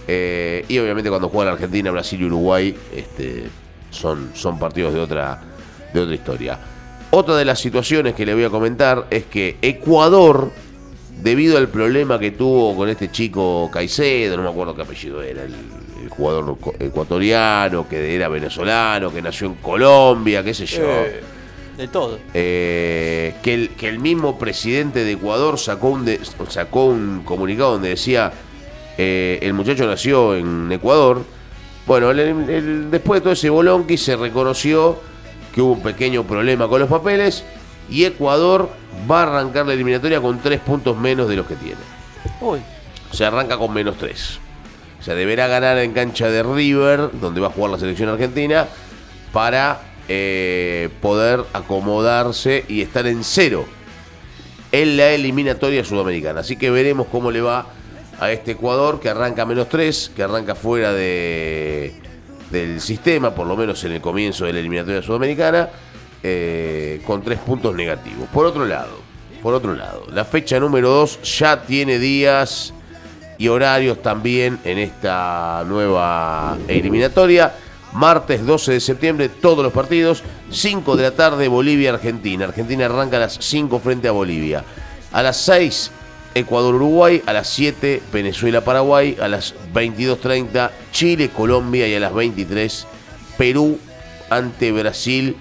Eh, 0.06 0.64
y 0.68 0.78
obviamente 0.78 1.08
cuando 1.08 1.28
juegan 1.28 1.54
Argentina, 1.54 1.90
Brasil 1.90 2.20
y 2.20 2.24
Uruguay, 2.26 2.76
este, 2.94 3.44
son, 3.90 4.30
son 4.34 4.58
partidos 4.58 4.94
de 4.94 5.00
otra, 5.00 5.40
de 5.92 6.00
otra 6.00 6.14
historia. 6.14 6.58
Otra 7.10 7.36
de 7.36 7.44
las 7.44 7.60
situaciones 7.60 8.14
que 8.14 8.26
le 8.26 8.34
voy 8.34 8.44
a 8.44 8.50
comentar 8.50 9.06
es 9.10 9.24
que 9.24 9.56
Ecuador, 9.62 10.50
debido 11.22 11.56
al 11.58 11.68
problema 11.68 12.18
que 12.18 12.32
tuvo 12.32 12.76
con 12.76 12.88
este 12.88 13.10
chico 13.10 13.70
Caicedo, 13.72 14.36
no 14.36 14.42
me 14.42 14.48
acuerdo 14.48 14.74
qué 14.74 14.82
apellido 14.82 15.22
era, 15.22 15.44
el, 15.44 15.54
el 16.02 16.08
jugador 16.08 16.56
ecuatoriano, 16.80 17.88
que 17.88 18.14
era 18.14 18.28
venezolano, 18.28 19.12
que 19.12 19.22
nació 19.22 19.46
en 19.48 19.54
Colombia, 19.56 20.42
qué 20.42 20.54
sé 20.54 20.66
yo. 20.66 20.82
Eh, 20.84 21.22
de 21.76 21.88
todo. 21.88 22.18
Eh, 22.34 23.34
que, 23.42 23.54
el, 23.54 23.70
que 23.70 23.88
el 23.88 23.98
mismo 23.98 24.38
presidente 24.38 25.04
de 25.04 25.12
Ecuador 25.12 25.58
sacó 25.58 25.88
un, 25.88 26.04
de- 26.04 26.20
sacó 26.48 26.86
un 26.86 27.22
comunicado 27.24 27.72
donde 27.72 27.88
decía 27.90 28.32
eh, 28.96 29.38
el 29.42 29.54
muchacho 29.54 29.86
nació 29.86 30.36
en 30.36 30.70
Ecuador. 30.70 31.22
Bueno, 31.86 32.10
el- 32.10 32.20
el- 32.20 32.90
después 32.90 33.20
de 33.20 33.22
todo 33.24 33.32
ese 33.32 33.50
bolonqui 33.50 33.96
se 33.96 34.16
reconoció 34.16 35.00
que 35.52 35.60
hubo 35.60 35.72
un 35.72 35.82
pequeño 35.82 36.24
problema 36.24 36.68
con 36.68 36.80
los 36.80 36.88
papeles 36.88 37.44
y 37.90 38.04
Ecuador 38.04 38.70
va 39.10 39.20
a 39.20 39.22
arrancar 39.24 39.66
la 39.66 39.72
eliminatoria 39.74 40.20
con 40.20 40.38
tres 40.40 40.60
puntos 40.60 40.96
menos 40.96 41.28
de 41.28 41.36
los 41.36 41.46
que 41.46 41.54
tiene. 41.56 41.80
Uy, 42.40 42.60
O 43.10 43.14
sea, 43.14 43.28
arranca 43.28 43.56
con 43.58 43.72
menos 43.74 43.96
3. 43.98 44.38
Sea, 45.04 45.14
deberá 45.14 45.48
ganar 45.48 45.76
en 45.76 45.92
cancha 45.92 46.30
de 46.30 46.42
River, 46.42 47.10
donde 47.20 47.38
va 47.38 47.48
a 47.48 47.50
jugar 47.50 47.72
la 47.72 47.78
selección 47.78 48.08
argentina, 48.08 48.66
para 49.34 49.82
eh, 50.08 50.88
poder 51.02 51.44
acomodarse 51.52 52.64
y 52.68 52.80
estar 52.80 53.06
en 53.06 53.22
cero 53.22 53.66
en 54.72 54.96
la 54.96 55.10
eliminatoria 55.10 55.84
sudamericana. 55.84 56.40
Así 56.40 56.56
que 56.56 56.70
veremos 56.70 57.06
cómo 57.08 57.30
le 57.30 57.42
va 57.42 57.66
a 58.18 58.32
este 58.32 58.52
Ecuador, 58.52 58.98
que 58.98 59.10
arranca 59.10 59.44
menos 59.44 59.68
3, 59.68 60.12
que 60.16 60.22
arranca 60.22 60.54
fuera 60.54 60.94
de, 60.94 61.94
del 62.50 62.80
sistema, 62.80 63.34
por 63.34 63.46
lo 63.46 63.58
menos 63.58 63.84
en 63.84 63.92
el 63.92 64.00
comienzo 64.00 64.46
de 64.46 64.54
la 64.54 64.60
eliminatoria 64.60 65.02
sudamericana, 65.02 65.68
eh, 66.22 67.02
con 67.06 67.22
tres 67.22 67.40
puntos 67.40 67.74
negativos. 67.74 68.26
Por 68.32 68.46
otro 68.46 68.64
lado, 68.64 69.00
por 69.42 69.52
otro 69.52 69.74
lado, 69.74 70.06
la 70.10 70.24
fecha 70.24 70.58
número 70.58 70.88
2 70.88 71.38
ya 71.38 71.62
tiene 71.62 71.98
días 71.98 72.72
y 73.38 73.48
horarios 73.48 74.02
también 74.02 74.58
en 74.64 74.78
esta 74.78 75.64
nueva 75.66 76.56
eliminatoria. 76.68 77.54
Martes 77.92 78.44
12 78.44 78.72
de 78.72 78.80
septiembre, 78.80 79.28
todos 79.28 79.62
los 79.62 79.72
partidos. 79.72 80.22
5 80.50 80.96
de 80.96 81.02
la 81.04 81.10
tarde, 81.12 81.48
Bolivia-Argentina. 81.48 82.44
Argentina 82.44 82.86
arranca 82.86 83.16
a 83.18 83.20
las 83.20 83.38
5 83.40 83.78
frente 83.78 84.08
a 84.08 84.12
Bolivia. 84.12 84.64
A 85.12 85.22
las 85.22 85.36
6, 85.38 85.90
Ecuador-Uruguay. 86.34 87.22
A 87.26 87.32
las 87.32 87.48
7, 87.48 88.02
Venezuela-Paraguay. 88.12 89.16
A 89.20 89.28
las 89.28 89.54
22.30, 89.72 90.70
Chile-Colombia. 90.90 91.86
Y 91.86 91.94
a 91.94 92.00
las 92.00 92.12
23, 92.12 92.86
Perú 93.38 93.78
ante 94.28 94.72
Brasil 94.72 95.36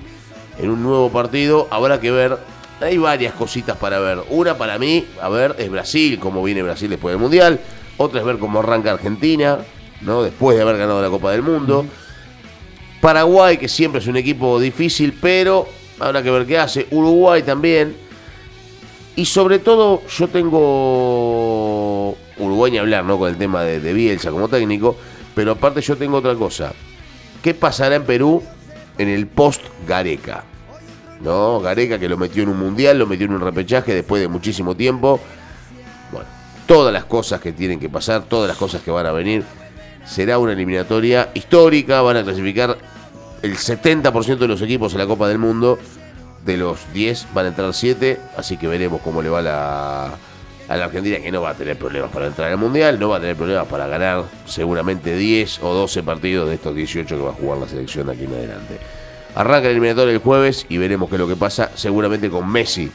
en 0.59 0.69
un 0.69 0.83
nuevo 0.83 1.11
partido. 1.11 1.67
Habrá 1.71 1.99
que 1.99 2.11
ver 2.11 2.37
hay 2.83 2.97
varias 2.97 3.33
cositas 3.33 3.77
para 3.77 3.99
ver. 3.99 4.19
Una 4.29 4.57
para 4.57 4.77
mí, 4.77 5.05
a 5.21 5.29
ver, 5.29 5.55
es 5.57 5.69
Brasil, 5.69 6.19
cómo 6.19 6.43
viene 6.43 6.61
Brasil 6.63 6.89
después 6.89 7.13
del 7.13 7.21
Mundial. 7.21 7.59
Otra 7.97 8.19
es 8.19 8.25
ver 8.25 8.39
cómo 8.39 8.59
arranca 8.59 8.91
Argentina, 8.91 9.59
¿no? 10.01 10.23
Después 10.23 10.55
de 10.57 10.63
haber 10.63 10.77
ganado 10.77 11.01
la 11.01 11.09
Copa 11.09 11.31
del 11.31 11.43
Mundo. 11.43 11.85
Paraguay, 13.01 13.57
que 13.57 13.67
siempre 13.67 13.99
es 13.99 14.07
un 14.07 14.17
equipo 14.17 14.59
difícil, 14.59 15.17
pero 15.21 15.67
habrá 15.99 16.23
que 16.23 16.31
ver 16.31 16.45
qué 16.45 16.57
hace. 16.57 16.87
Uruguay 16.91 17.43
también. 17.43 17.95
Y 19.15 19.25
sobre 19.25 19.59
todo, 19.59 20.01
yo 20.07 20.27
tengo 20.27 22.15
Uruguay 22.37 22.71
ni 22.71 22.77
hablar, 22.79 23.03
¿no? 23.05 23.19
Con 23.19 23.29
el 23.29 23.37
tema 23.37 23.63
de, 23.63 23.79
de 23.79 23.93
Bielsa 23.93 24.31
como 24.31 24.47
técnico. 24.47 24.95
Pero 25.35 25.51
aparte 25.51 25.81
yo 25.81 25.95
tengo 25.97 26.17
otra 26.17 26.35
cosa. 26.35 26.73
¿Qué 27.41 27.53
pasará 27.53 27.95
en 27.95 28.03
Perú 28.03 28.41
en 28.97 29.09
el 29.09 29.27
post 29.27 29.63
Gareca? 29.87 30.45
¿No? 31.21 31.59
Gareca 31.59 31.99
que 31.99 32.09
lo 32.09 32.17
metió 32.17 32.43
en 32.43 32.49
un 32.49 32.57
mundial, 32.57 32.99
lo 32.99 33.07
metió 33.07 33.25
en 33.25 33.33
un 33.33 33.41
repechaje 33.41 33.93
después 33.93 34.21
de 34.21 34.27
muchísimo 34.27 34.75
tiempo. 34.75 35.19
Bueno, 36.11 36.27
todas 36.65 36.93
las 36.93 37.05
cosas 37.05 37.41
que 37.41 37.51
tienen 37.51 37.79
que 37.79 37.89
pasar, 37.89 38.23
todas 38.23 38.47
las 38.47 38.57
cosas 38.57 38.81
que 38.81 38.91
van 38.91 39.05
a 39.05 39.11
venir. 39.11 39.43
Será 40.05 40.37
una 40.37 40.53
eliminatoria 40.53 41.29
histórica, 41.33 42.01
van 42.01 42.17
a 42.17 42.23
clasificar 42.23 42.77
el 43.41 43.55
70% 43.55 44.37
de 44.37 44.47
los 44.47 44.61
equipos 44.61 44.93
en 44.93 44.99
la 44.99 45.07
Copa 45.07 45.27
del 45.27 45.37
Mundo. 45.37 45.77
De 46.45 46.57
los 46.57 46.91
10 46.93 47.27
van 47.33 47.45
a 47.45 47.49
entrar 47.49 47.73
7, 47.73 48.19
así 48.35 48.57
que 48.57 48.67
veremos 48.67 48.99
cómo 49.01 49.21
le 49.21 49.29
va 49.29 49.41
la, 49.41 50.07
a 50.67 50.77
la 50.77 50.85
Argentina, 50.85 51.17
que 51.19 51.31
no 51.31 51.41
va 51.41 51.51
a 51.51 51.53
tener 51.53 51.77
problemas 51.77 52.11
para 52.11 52.27
entrar 52.27 52.51
al 52.51 52.57
Mundial, 52.57 52.99
no 52.99 53.07
va 53.07 53.17
a 53.17 53.19
tener 53.21 53.37
problemas 53.37 53.65
para 53.67 53.87
ganar 53.87 54.25
seguramente 54.45 55.15
10 55.15 55.63
o 55.63 55.73
12 55.73 56.03
partidos 56.03 56.49
de 56.49 56.55
estos 56.55 56.75
18 56.75 57.15
que 57.15 57.21
va 57.21 57.29
a 57.29 57.33
jugar 57.33 57.59
la 57.59 57.67
selección 57.69 58.07
de 58.07 58.13
aquí 58.13 58.25
en 58.25 58.33
adelante. 58.33 58.77
Arranca 59.35 59.67
el 59.67 59.71
eliminatorio 59.71 60.11
el 60.11 60.19
jueves 60.19 60.65
y 60.67 60.77
veremos 60.77 61.07
qué 61.07 61.15
es 61.15 61.21
lo 61.21 61.29
que 61.29 61.37
pasa, 61.37 61.71
seguramente 61.75 62.29
con 62.29 62.51
Messi 62.51 62.91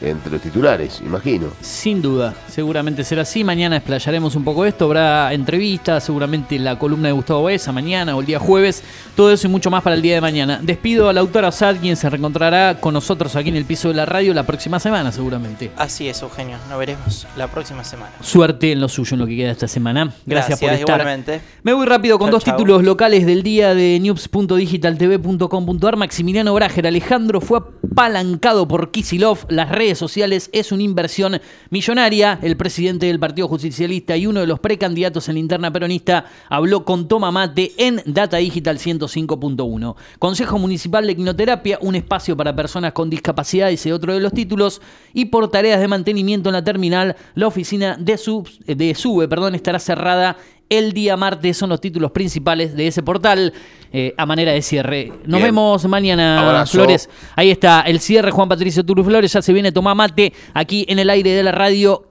entre 0.00 0.32
los 0.32 0.40
titulares, 0.40 1.00
imagino. 1.04 1.48
Sin 1.60 2.00
duda, 2.00 2.34
seguramente 2.48 3.04
será 3.04 3.22
así. 3.22 3.44
Mañana 3.44 3.76
explayaremos 3.76 4.34
un 4.34 4.44
poco 4.44 4.64
esto. 4.64 4.86
Habrá 4.86 5.32
entrevistas, 5.32 6.04
seguramente 6.04 6.58
la 6.58 6.78
columna 6.78 7.08
de 7.08 7.12
Gustavo 7.12 7.44
Besa 7.44 7.72
mañana 7.72 8.16
o 8.16 8.20
el 8.20 8.26
día 8.26 8.38
jueves. 8.38 8.82
Todo 9.14 9.32
eso 9.32 9.46
y 9.46 9.50
mucho 9.50 9.70
más 9.70 9.82
para 9.82 9.96
el 9.96 10.02
día 10.02 10.14
de 10.14 10.20
mañana. 10.20 10.60
Despido 10.62 11.08
a 11.08 11.12
la 11.12 11.20
autora 11.20 11.48
Osad, 11.48 11.76
quien 11.76 11.96
se 11.96 12.08
reencontrará 12.08 12.78
con 12.80 12.94
nosotros 12.94 13.36
aquí 13.36 13.48
en 13.50 13.56
el 13.56 13.64
piso 13.64 13.88
de 13.88 13.94
la 13.94 14.06
radio 14.06 14.32
la 14.34 14.44
próxima 14.44 14.80
semana, 14.80 15.12
seguramente. 15.12 15.70
Así 15.76 16.08
es, 16.08 16.22
Eugenio. 16.22 16.56
Nos 16.68 16.78
veremos 16.78 17.26
la 17.36 17.48
próxima 17.48 17.84
semana. 17.84 18.12
Suerte 18.20 18.72
en 18.72 18.80
lo 18.80 18.88
suyo, 18.88 19.14
en 19.14 19.20
lo 19.20 19.26
que 19.26 19.36
queda 19.36 19.50
esta 19.50 19.68
semana. 19.68 20.12
Gracias, 20.24 20.58
por 20.60 20.70
estar. 20.70 20.80
igualmente. 21.00 21.40
Me 21.62 21.72
voy 21.72 21.86
rápido 21.86 22.18
con 22.18 22.28
Chau, 22.28 22.32
dos 22.36 22.44
chau. 22.44 22.56
títulos 22.56 22.82
locales 22.84 23.26
del 23.26 23.42
día 23.42 23.74
de 23.74 23.98
news.digitaltv.com.ar. 24.00 25.96
Maximiliano 25.96 26.54
Brager 26.54 26.86
Alejandro 26.86 27.40
fue 27.40 27.58
apalancado 27.92 28.66
por 28.68 28.90
Kisilov. 28.90 29.46
Las 29.48 29.68
redes 29.70 29.89
sociales 29.98 30.50
es 30.52 30.72
una 30.72 30.82
inversión 30.82 31.40
millonaria. 31.70 32.38
El 32.42 32.56
presidente 32.56 33.06
del 33.06 33.18
Partido 33.18 33.48
Justicialista 33.48 34.16
y 34.16 34.26
uno 34.26 34.40
de 34.40 34.46
los 34.46 34.60
precandidatos 34.60 35.28
en 35.28 35.34
la 35.34 35.40
interna 35.40 35.72
peronista 35.72 36.24
habló 36.48 36.84
con 36.84 37.08
Toma 37.08 37.30
Mate 37.30 37.72
en 37.78 38.02
Data 38.06 38.38
Digital 38.38 38.78
105.1. 38.78 39.96
Consejo 40.18 40.58
Municipal 40.58 41.06
de 41.06 41.16
Quinoterapia, 41.16 41.78
un 41.82 41.94
espacio 41.94 42.36
para 42.36 42.54
personas 42.54 42.92
con 42.92 43.10
discapacidad, 43.10 43.70
ese 43.70 43.92
otro 43.92 44.14
de 44.14 44.20
los 44.20 44.32
títulos. 44.32 44.80
Y 45.12 45.26
por 45.26 45.50
tareas 45.50 45.80
de 45.80 45.88
mantenimiento 45.88 46.48
en 46.48 46.54
la 46.54 46.64
terminal, 46.64 47.16
la 47.34 47.46
oficina 47.46 47.96
de, 47.98 48.16
Sub- 48.16 48.48
de 48.66 48.94
SUBE 48.94 49.28
perdón, 49.28 49.54
estará 49.54 49.78
cerrada 49.78 50.36
el 50.70 50.92
día 50.92 51.16
martes 51.16 51.58
son 51.58 51.68
los 51.68 51.80
títulos 51.80 52.12
principales 52.12 52.74
de 52.74 52.86
ese 52.86 53.02
portal 53.02 53.52
eh, 53.92 54.14
a 54.16 54.24
manera 54.24 54.52
de 54.52 54.62
cierre. 54.62 55.08
Nos 55.24 55.40
Bien. 55.40 55.48
vemos 55.48 55.84
mañana, 55.86 56.40
Abrazo. 56.40 56.78
Flores. 56.78 57.10
Ahí 57.36 57.50
está 57.50 57.82
el 57.82 58.00
cierre, 58.00 58.30
Juan 58.30 58.48
Patricio 58.48 58.84
Turu 58.84 59.04
Flores. 59.04 59.32
Ya 59.32 59.42
se 59.42 59.52
viene 59.52 59.72
Tomá 59.72 59.94
Mate 59.94 60.32
aquí 60.54 60.86
en 60.88 61.00
el 61.00 61.10
aire 61.10 61.32
de 61.32 61.42
la 61.42 61.52
radio. 61.52 62.06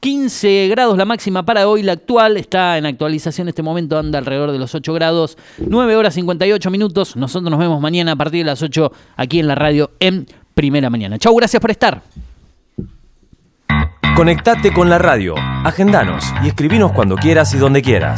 15 0.00 0.68
grados 0.68 0.96
la 0.98 1.06
máxima 1.06 1.44
para 1.44 1.66
hoy, 1.66 1.82
la 1.82 1.92
actual 1.92 2.36
está 2.36 2.76
en 2.76 2.84
actualización 2.84 3.46
en 3.46 3.48
este 3.48 3.62
momento, 3.62 3.98
anda 3.98 4.18
alrededor 4.18 4.52
de 4.52 4.58
los 4.58 4.74
8 4.74 4.92
grados, 4.92 5.38
9 5.58 5.96
horas 5.96 6.14
58 6.14 6.70
minutos. 6.70 7.16
Nosotros 7.16 7.50
nos 7.50 7.58
vemos 7.58 7.80
mañana 7.80 8.12
a 8.12 8.16
partir 8.16 8.40
de 8.40 8.50
las 8.50 8.62
8 8.62 8.92
aquí 9.16 9.40
en 9.40 9.48
la 9.48 9.54
radio 9.54 9.90
en 9.98 10.26
primera 10.54 10.90
mañana. 10.90 11.18
Chau, 11.18 11.34
gracias 11.34 11.60
por 11.60 11.70
estar. 11.70 12.02
Conectate 14.16 14.72
con 14.72 14.88
la 14.88 14.96
radio, 14.96 15.34
agendanos 15.36 16.24
y 16.42 16.48
escribinos 16.48 16.92
cuando 16.92 17.16
quieras 17.16 17.52
y 17.52 17.58
donde 17.58 17.82
quieras. 17.82 18.14